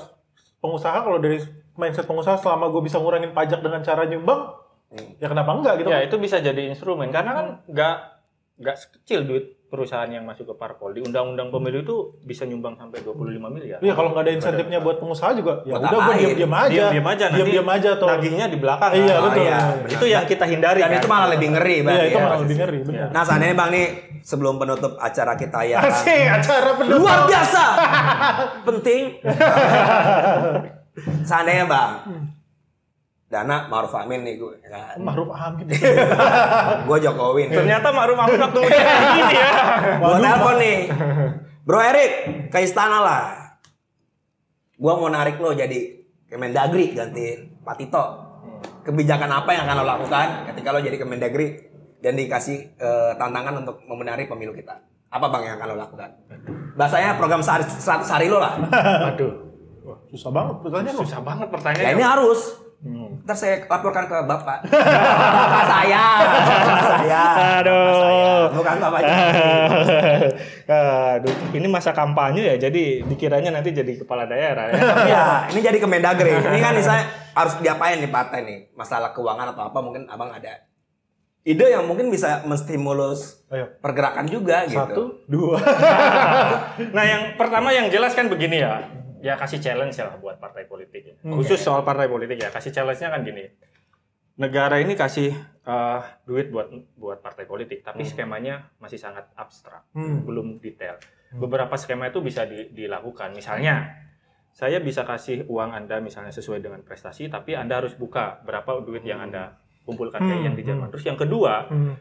pengusaha 0.62 1.02
kalau 1.02 1.18
dari 1.18 1.42
mindset 1.74 2.06
pengusaha 2.06 2.34
selama 2.38 2.70
gue 2.70 2.82
bisa 2.82 2.98
ngurangin 2.98 3.30
pajak 3.30 3.62
dengan 3.62 3.78
cara 3.86 4.02
nyumbang, 4.02 4.50
ya 5.22 5.30
kenapa 5.30 5.54
enggak 5.54 5.78
gitu? 5.78 5.90
Ya 5.90 6.02
itu 6.02 6.18
bisa 6.18 6.42
jadi 6.42 6.74
instrumen 6.74 7.10
karena 7.14 7.30
kan 7.34 7.46
nggak 7.70 7.96
nggak 8.58 8.76
kecil 8.98 9.22
duit 9.22 9.54
perusahaan 9.68 10.08
yang 10.08 10.24
masuk 10.24 10.48
ke 10.48 10.54
parpol 10.56 10.90
di 10.90 11.00
undang-undang 11.00 11.48
pemilu 11.48 11.80
itu 11.80 11.96
bisa 12.24 12.42
nyumbang 12.42 12.74
sampai 12.74 13.04
25 13.04 13.52
miliar. 13.52 13.78
Iya 13.78 13.92
kalau 13.92 14.10
nggak 14.10 14.24
ada 14.24 14.32
insentifnya 14.32 14.80
buat 14.80 14.96
pengusaha 14.96 15.30
juga, 15.32 15.60
ya 15.62 15.76
Buat 15.76 15.84
udah 15.84 15.98
gue 16.00 16.14
diam-diam 16.18 16.50
aja. 16.50 16.72
Diam-diam 16.88 17.06
aja 17.06 17.24
nanti 17.28 17.38
Diam-diam 17.38 17.68
aja 17.68 17.90
tuh. 17.94 18.08
Nagihnya 18.08 18.44
di 18.48 18.56
belakang. 18.56 18.90
Iya, 18.96 19.12
kan? 19.12 19.22
betul. 19.28 19.42
iya. 19.44 19.58
Itu 19.86 20.04
yang 20.08 20.24
kita 20.24 20.44
hindari 20.48 20.80
Dan 20.80 20.90
kan. 20.90 20.98
itu 20.98 21.06
malah 21.06 21.28
lebih 21.28 21.48
ngeri 21.52 21.74
Iya 21.74 21.82
berarti 21.84 22.02
itu 22.02 22.16
ya. 22.16 22.24
malah 22.24 22.38
lebih 22.40 22.56
ngeri, 22.56 22.78
benar. 22.82 23.08
Nah, 23.12 23.22
seandainya 23.22 23.54
Bang 23.54 23.70
nih 23.70 23.86
sebelum 24.24 24.54
penutup 24.56 24.92
acara 24.96 25.32
kita 25.36 25.60
yang 25.62 25.80
Asik, 25.80 26.26
acara 26.32 26.70
penutup. 26.74 26.98
luar 26.98 27.18
biasa 27.28 27.62
penting. 28.68 29.02
seandainya 31.22 31.64
Bang 31.64 31.90
Dana 33.28 33.68
Maruf 33.68 33.92
Amin 33.92 34.24
nih 34.24 34.40
gue 34.40 34.56
kan. 34.64 34.96
Maruf 35.04 35.28
Amin. 35.28 35.68
Gue 36.88 36.98
Jokowi 36.98 37.52
nih. 37.52 37.56
Ternyata 37.60 37.92
Ma'ruf 37.92 38.16
Amin 38.16 38.40
waktu 38.40 38.60
gini 38.64 39.34
ya. 39.36 39.50
Gue 40.00 40.16
telepon 40.16 40.54
nih. 40.56 40.78
Bro 41.68 41.78
Erik, 41.84 42.12
ke 42.48 42.58
istana 42.64 43.04
lah. 43.04 43.22
Gue 44.80 44.92
mau 44.96 45.12
narik 45.12 45.36
lo 45.36 45.52
jadi 45.52 46.00
Kemendagri 46.24 46.96
gantiin 46.96 47.60
Pak 47.60 47.76
Tito. 47.76 48.04
Kebijakan 48.80 49.28
apa 49.28 49.50
yang 49.52 49.68
akan 49.68 49.76
lo 49.76 49.84
lakukan 49.84 50.26
ketika 50.48 50.72
lo 50.72 50.80
jadi 50.80 50.96
Kemendagri 50.96 51.68
dan 52.00 52.16
dikasih 52.16 52.80
eh, 52.80 53.12
tantangan 53.20 53.60
untuk 53.60 53.84
membenari 53.84 54.24
pemilu 54.24 54.56
kita? 54.56 54.80
Apa 55.12 55.28
bang 55.28 55.52
yang 55.52 55.54
akan 55.60 55.66
lo 55.68 55.76
lakukan? 55.76 56.08
Bahasanya 56.80 57.20
program 57.20 57.44
sehari, 57.44 57.68
100 57.68 58.08
hari 58.08 58.32
lo 58.32 58.40
lah. 58.40 58.56
Aduh. 59.12 59.52
Susah 60.08 60.32
banget 60.32 60.64
pertanyaan 60.64 60.94
lo. 60.96 61.00
Susah 61.04 61.20
banget 61.20 61.48
Ya 61.48 61.52
pertanyaannya. 61.52 61.92
ini 61.92 62.04
harus. 62.04 62.40
Ntar 62.78 63.34
saya 63.34 63.66
laporkan 63.66 64.06
ke 64.06 64.16
bapak. 64.22 64.62
bapak 64.70 65.64
saya. 65.66 66.04
Bapak 66.22 66.82
saya. 66.86 67.22
Aduh. 67.58 67.74
Bapak 67.74 67.98
saya. 67.98 68.32
Bukan 68.54 68.74
bapaknya. 68.78 69.16
Aduh, 71.18 71.34
ini 71.58 71.66
masa 71.66 71.90
kampanye 71.90 72.54
ya, 72.54 72.70
jadi 72.70 73.02
dikiranya 73.02 73.50
nanti 73.50 73.74
jadi 73.74 73.98
kepala 73.98 74.30
daerah 74.30 74.70
ya. 74.70 74.78
Iya, 75.10 75.24
ini 75.50 75.60
jadi 75.64 75.78
Kemendagri. 75.82 76.30
Ini 76.38 76.58
kan 76.62 76.78
misalnya 76.78 77.10
harus 77.34 77.58
diapain 77.58 77.98
nih 77.98 78.10
partai 78.14 78.46
nih? 78.46 78.58
Masalah 78.78 79.10
keuangan 79.10 79.50
atau 79.50 79.66
apa 79.66 79.78
mungkin 79.82 80.06
Abang 80.06 80.30
ada 80.30 80.68
ide 81.48 81.64
yang 81.72 81.88
mungkin 81.88 82.12
bisa 82.12 82.44
menstimulus 82.44 83.40
Ayo. 83.48 83.72
pergerakan 83.80 84.28
juga 84.28 84.68
gitu. 84.68 84.76
Satu, 84.76 85.04
dua. 85.24 85.56
Nah, 86.92 87.04
yang 87.08 87.22
pertama 87.40 87.72
yang 87.72 87.88
jelas 87.88 88.12
kan 88.12 88.28
begini 88.28 88.60
ya. 88.60 88.84
Ya 89.18 89.34
kasih 89.34 89.58
challenge 89.58 89.96
lah 89.96 90.16
buat 90.16 90.36
partai 90.36 90.64
politik 90.64 91.02
ya. 91.02 91.14
Hmm. 91.20 91.34
Khusus 91.34 91.58
soal 91.58 91.82
partai 91.82 92.06
politik 92.06 92.36
ya, 92.36 92.48
kasih 92.48 92.70
challenge-nya 92.70 93.10
kan 93.10 93.22
gini. 93.22 93.44
Negara 94.38 94.78
ini 94.78 94.94
kasih 94.94 95.34
eh, 95.64 96.00
duit 96.24 96.48
buat 96.48 96.70
buat 96.94 97.18
partai 97.18 97.44
politik, 97.44 97.82
tapi 97.82 98.06
skemanya 98.06 98.70
masih 98.78 98.96
sangat 98.96 99.28
abstrak, 99.34 99.84
Hmm. 99.92 100.22
belum 100.22 100.56
detail. 100.58 100.96
Beberapa 101.30 101.74
skema 101.74 102.08
itu 102.08 102.22
bisa 102.22 102.46
di- 102.46 102.72
dilakukan. 102.72 103.34
Misalnya, 103.34 103.84
saya 104.48 104.80
bisa 104.80 105.04
kasih 105.04 105.44
uang 105.44 105.70
Anda 105.70 106.00
misalnya 106.00 106.30
sesuai 106.30 106.58
dengan 106.58 106.80
prestasi, 106.80 107.28
tapi 107.28 107.52
Anda 107.52 107.78
harus 107.78 107.92
buka 107.94 108.40
berapa 108.42 108.80
duit 108.80 109.04
yang 109.04 109.20
Anda 109.20 109.60
kumpulkan 109.84 110.20
kayak 110.20 110.32
Hmm, 110.34 110.46
yang 110.46 110.56
di 110.56 110.62
Jerman. 110.62 110.88
Terus 110.88 111.04
yang 111.04 111.18
kedua, 111.18 111.68
Hmm. 111.68 112.00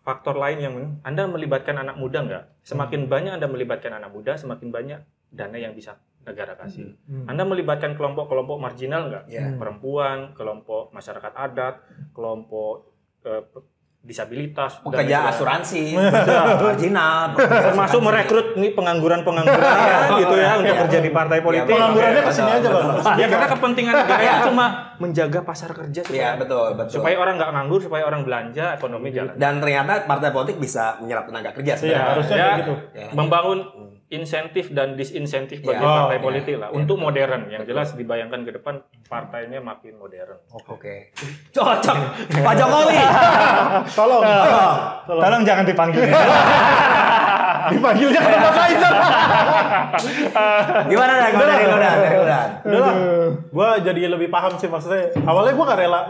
faktor 0.00 0.36
lain 0.36 0.58
yang 0.58 0.74
Anda 1.02 1.26
melibatkan 1.26 1.76
anak 1.76 1.96
muda 1.96 2.22
nggak? 2.22 2.44
Semakin 2.62 3.04
banyak 3.04 3.32
Anda 3.34 3.48
melibatkan 3.48 3.92
anak 3.92 4.08
muda, 4.08 4.32
semakin 4.36 4.68
banyak 4.70 5.00
dana 5.28 5.58
yang 5.58 5.74
bisa 5.74 5.98
negara 6.24 6.52
kasih. 6.54 6.96
Hmm. 7.04 7.24
Anda 7.26 7.44
melibatkan 7.44 7.94
kelompok-kelompok 7.94 8.56
marginal 8.56 9.06
nggak? 9.06 9.24
Ya. 9.26 9.52
Perempuan, 9.54 10.32
kelompok 10.32 10.90
masyarakat 10.90 11.32
adat, 11.32 11.84
kelompok 12.10 12.88
eh, 13.22 13.44
disabilitas 14.00 14.84
dan 14.84 15.00
Pekerja 15.00 15.32
asuransi, 15.32 15.96
marginal, 16.60 17.32
termasuk 17.32 17.72
asuransi. 17.72 18.04
merekrut 18.04 18.46
nih 18.54 18.76
pengangguran-pengangguran 18.76 19.64
ya, 19.88 19.96
gitu 20.20 20.34
ya 20.36 20.50
untuk 20.60 20.76
kerja 20.76 20.98
di 21.00 21.08
partai 21.08 21.38
politik. 21.40 21.72
Penganggurannya 21.72 22.20
Oke, 22.20 22.28
ke 22.28 22.32
sini 22.32 22.50
betul, 22.52 22.60
aja 22.60 22.68
bang. 23.00 23.16
Ya 23.16 23.26
karena 23.32 23.48
kepentingan 23.48 23.94
negara 23.96 24.20
itu 24.22 24.40
cuma 24.44 24.66
menjaga 24.94 25.40
pasar 25.40 25.70
kerja 25.72 26.00
supaya, 26.04 26.20
Iya 26.20 26.30
betul 26.36 26.68
betul. 26.76 26.92
supaya 26.94 27.16
orang 27.16 27.34
nggak 27.34 27.50
nganggur, 27.50 27.80
supaya 27.80 28.02
orang 28.04 28.22
belanja, 28.22 28.76
ekonomi 28.76 29.08
jalan. 29.08 29.32
Dan 29.34 29.52
ternyata 29.58 29.92
partai 30.04 30.28
politik 30.30 30.56
bisa 30.58 31.00
menyerap 31.00 31.24
tenaga 31.24 31.50
kerja 31.52 31.72
Iya 31.72 31.80
sebenarnya. 31.80 32.04
harusnya 32.12 32.36
Ya, 32.36 32.50
gitu. 32.60 32.74
membangun 33.10 33.58
insentif 34.06 34.68
dan 34.68 34.94
disinsentif 34.94 35.58
bagi 35.60 35.76
Ya. 35.76 35.88
partai 36.04 36.16
Oh, 36.16 36.22
politik 36.22 36.54
lah 36.56 36.68
untuk 36.70 36.96
modern. 36.96 37.48
Yang 37.48 37.64
jelas 37.66 37.88
dibayangkan 37.92 38.40
ke 38.42 38.52
depan 38.52 38.74
partainya 39.04 39.58
makin 39.58 39.96
modern. 39.96 40.36
Oke. 40.66 41.10
Cocok. 41.50 41.96
Pak 42.44 42.54
Jokowi. 42.54 42.96
Tolong, 43.90 44.22
tolong. 44.22 44.76
Tolong 45.06 45.42
jangan 45.42 45.64
dipanggil. 45.64 46.04
Dipanggilnya 47.64 48.20
ke 48.20 48.28
Pak 48.36 48.52
Kaiser. 48.54 48.92
Gimana 50.90 51.12
dah? 51.16 51.28
Gimana 51.30 51.48
dari 51.48 51.64
dah? 51.64 51.94
Dari 51.96 52.18
dah. 52.20 52.44
Udah 52.60 52.92
gue 53.46 53.68
jadi 53.82 54.00
lebih 54.06 54.28
paham 54.28 54.52
sih 54.54 54.68
maksudnya. 54.68 55.16
Awalnya 55.16 55.52
gue 55.54 55.64
gak 55.64 55.78
rela. 55.78 56.00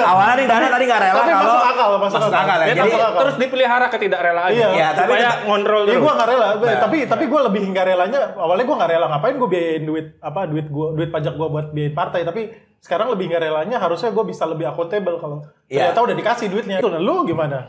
Awalnya 0.00 0.34
nih 0.34 0.46
Dana 0.48 0.66
tadi 0.70 0.84
nggak 0.86 1.02
rela 1.02 1.18
Tapi 1.18 1.28
kalau 1.28 1.44
masuk 1.44 1.60
akal, 1.66 1.88
masuk 1.98 2.18
akal. 2.22 2.32
akal 2.38 2.56
ya. 2.56 2.64
Ya, 2.64 2.68
Jadi 2.70 2.80
masuk 2.80 3.00
akal. 3.02 3.18
terus 3.20 3.34
dipelihara 3.36 3.86
ketidakrelaan 3.88 4.50
Iya. 4.50 4.68
Iya, 4.70 4.88
tapi 4.94 5.12
supaya 5.12 5.30
ngontrol 5.44 5.80
Iya 5.82 5.88
terus. 5.90 6.00
gue 6.00 6.12
gak 6.14 6.28
rela, 6.28 6.48
Nah. 6.48 6.78
tapi 6.80 6.96
tapi 7.18 7.26
gue 7.26 7.40
lebih 7.50 7.62
nggak 7.74 7.86
relanya. 7.90 8.20
Awalnya 8.38 8.64
gue 8.70 8.76
nggak 8.78 8.90
rela 8.94 9.06
ngapain 9.10 9.34
gue 9.34 9.48
biayain 9.50 9.82
duit 9.82 10.06
apa 10.22 10.46
duit 10.46 10.70
gue 10.70 10.86
duit 10.94 11.10
pajak 11.10 11.34
gue 11.34 11.48
buat 11.50 11.66
biayain 11.74 11.98
partai. 11.98 12.22
Tapi 12.22 12.54
sekarang 12.78 13.10
lebih 13.10 13.26
nggak 13.26 13.42
relanya 13.42 13.82
harusnya 13.82 14.14
gue 14.14 14.22
bisa 14.22 14.46
lebih 14.46 14.70
akuntabel 14.70 15.18
kalau 15.18 15.42
Iya. 15.66 15.90
ternyata 15.90 16.00
udah 16.06 16.16
dikasih 16.16 16.46
duitnya. 16.46 16.78
Itu 16.78 16.94
nah, 16.94 17.02
lu 17.02 17.26
gimana? 17.26 17.66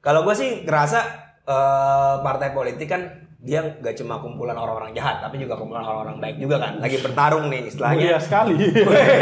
kalau 0.00 0.24
gue 0.24 0.32
sih 0.32 0.64
ngerasa 0.64 0.98
eh, 1.44 2.14
partai 2.24 2.56
politik 2.56 2.88
kan 2.88 3.28
dia 3.38 3.60
nggak 3.60 3.94
cuma 4.00 4.18
kumpulan 4.18 4.56
orang-orang 4.56 4.96
jahat, 4.96 5.20
tapi 5.20 5.38
juga 5.38 5.54
kumpulan 5.54 5.84
orang-orang 5.84 6.16
baik 6.18 6.36
juga 6.40 6.58
kan. 6.58 6.80
Lagi 6.80 6.96
bertarung 7.04 7.46
nih 7.52 7.68
istilahnya. 7.68 8.16
Mulia 8.16 8.18
sekali. 8.18 8.56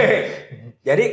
jadi 0.88 1.06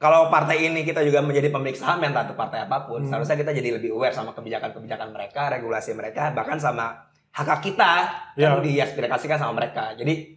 kalau 0.00 0.32
partai 0.32 0.64
ini 0.64 0.80
kita 0.84 1.04
juga 1.04 1.20
menjadi 1.20 1.52
pemilik 1.52 1.76
saham 1.76 2.00
yang 2.00 2.16
atau 2.16 2.32
partai 2.32 2.64
apa 2.64 2.88
pun, 2.88 3.04
seharusnya 3.04 3.36
kita 3.36 3.52
jadi 3.52 3.76
lebih 3.76 3.92
aware 3.92 4.16
sama 4.16 4.32
kebijakan-kebijakan 4.32 5.12
mereka, 5.12 5.52
regulasi 5.52 5.92
mereka, 5.92 6.32
bahkan 6.32 6.56
sama 6.56 7.09
hak 7.30 7.46
hak 7.46 7.60
kita 7.62 7.92
yang 8.36 8.58
diaspirasikan 8.60 9.38
sama 9.38 9.62
mereka. 9.62 9.94
Jadi 9.94 10.36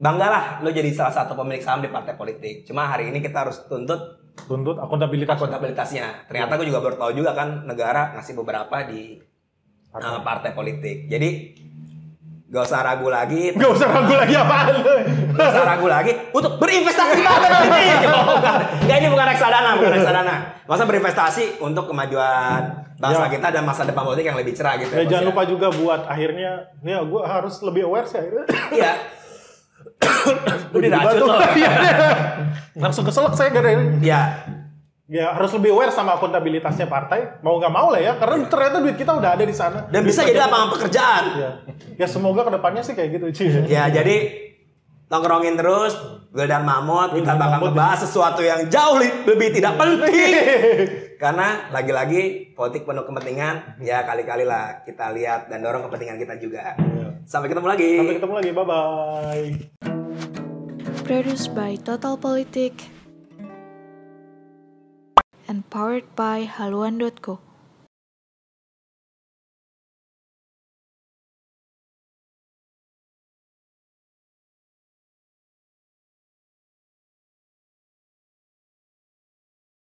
banggalah 0.00 0.64
lo 0.64 0.72
jadi 0.72 0.90
salah 0.92 1.12
satu 1.12 1.36
pemilik 1.36 1.62
saham 1.62 1.84
di 1.84 1.90
partai 1.92 2.16
politik. 2.16 2.64
Cuma 2.68 2.88
hari 2.88 3.12
ini 3.12 3.20
kita 3.20 3.46
harus 3.48 3.64
tuntut 3.68 4.24
Tuntut 4.34 4.76
akuntabilitas. 4.82 5.38
akuntabilitasnya. 5.38 6.26
Ternyata 6.26 6.58
gue 6.58 6.66
juga 6.66 6.82
baru 6.82 6.98
tahu 6.98 7.10
juga 7.14 7.38
kan 7.38 7.64
negara 7.70 8.18
ngasih 8.18 8.34
beberapa 8.34 8.82
di 8.82 9.22
uh, 9.94 10.20
partai 10.26 10.50
politik. 10.52 11.06
Jadi 11.06 11.54
gak 12.44 12.62
usah 12.62 12.80
ragu 12.80 13.08
lagi, 13.08 13.50
Gak 13.52 13.66
usah 13.68 13.88
ragu 13.88 14.12
lagi 14.12 14.34
apaan 14.34 14.74
lu. 14.76 14.94
gak 15.32 15.48
usah 15.48 15.64
ragu 15.66 15.86
lagi 15.86 16.12
untuk 16.30 16.56
berinvestasi 16.56 17.12
politik. 17.16 17.68
Oh, 18.14 18.24
bukan. 18.30 18.54
Nggak, 18.84 18.96
ini 18.96 19.08
bukan 19.08 19.26
reksadana, 19.26 19.70
bukan 19.74 19.92
reksadana. 19.92 20.34
Masa 20.64 20.82
berinvestasi 20.84 21.44
untuk 21.58 21.84
kemajuan 21.86 22.62
bangsa 22.94 23.26
Ya. 23.26 23.28
kita 23.28 23.46
dan 23.50 23.62
masa 23.62 23.82
depan 23.82 24.04
politik 24.04 24.24
yang 24.24 24.36
lebih 24.36 24.52
cerah 24.52 24.76
gitu. 24.76 24.88
Ya, 24.88 25.02
Bos, 25.02 25.10
jangan 25.10 25.24
ya. 25.24 25.28
lupa 25.28 25.42
juga 25.44 25.66
buat 25.68 26.00
akhirnya, 26.04 26.50
ya 26.80 26.98
gue 27.00 27.22
harus 27.22 27.54
lebih 27.60 27.82
aware 27.84 28.06
sih 28.06 28.18
akhirnya. 28.18 28.44
Iya. 28.70 28.92
Diracun 30.74 30.82
Dibantu. 30.82 31.24
loh. 31.24 31.38
Iya. 31.54 31.72
Langsung 32.76 33.02
keselak 33.02 33.34
saya 33.34 33.50
gara 33.50 33.70
Iya. 33.98 34.20
Ya 35.04 35.36
harus 35.36 35.52
lebih 35.52 35.76
aware 35.76 35.92
sama 35.92 36.16
akuntabilitasnya 36.16 36.88
partai. 36.88 37.44
Mau 37.44 37.60
nggak 37.60 37.72
mau 37.72 37.92
lah 37.92 38.00
ya, 38.00 38.12
karena 38.16 38.48
ternyata 38.48 38.80
duit 38.80 38.96
kita 38.96 39.12
udah 39.12 39.36
ada 39.36 39.44
di 39.44 39.52
sana. 39.52 39.84
Dan 39.92 40.00
bisa 40.00 40.24
jadi 40.24 40.48
lapangan 40.48 40.68
pekerjaan. 40.72 41.24
Ya, 41.36 41.50
ya 42.00 42.06
semoga 42.08 42.48
ke 42.48 42.52
depannya 42.56 42.80
sih 42.80 42.96
kayak 42.96 43.20
gitu, 43.20 43.26
Ci. 43.28 43.44
Ya, 43.68 43.84
jadi 43.92 44.44
nongkrongin 45.12 45.60
terus 45.60 45.94
gue 46.32 46.46
dan 46.48 46.66
Mamut 46.66 47.14
kita 47.14 47.38
bakal 47.38 47.70
ngebahas 47.70 48.02
sesuatu 48.02 48.42
yang 48.42 48.66
jauh 48.66 48.98
lebih 48.98 49.54
tidak 49.54 49.78
penting 49.78 50.32
karena 51.22 51.70
lagi-lagi 51.70 52.50
politik 52.56 52.82
penuh 52.82 53.06
kepentingan 53.06 53.78
ya 53.78 54.02
kali-kali 54.02 54.42
lah 54.42 54.82
kita 54.82 55.14
lihat 55.14 55.46
dan 55.46 55.62
dorong 55.62 55.86
kepentingan 55.86 56.18
kita 56.18 56.34
juga 56.42 56.74
sampai 57.28 57.46
ketemu 57.52 57.68
lagi 57.68 57.90
Sampai 58.00 58.16
ketemu 58.18 58.34
lagi, 58.36 58.50
bye-bye. 58.52 59.46
Produced 61.04 61.52
by 61.52 61.76
Total 61.80 62.16
Politik 62.16 62.93
and 65.46 65.68
powered 65.70 66.14
by 66.16 66.44
haluan.co. 66.46 67.38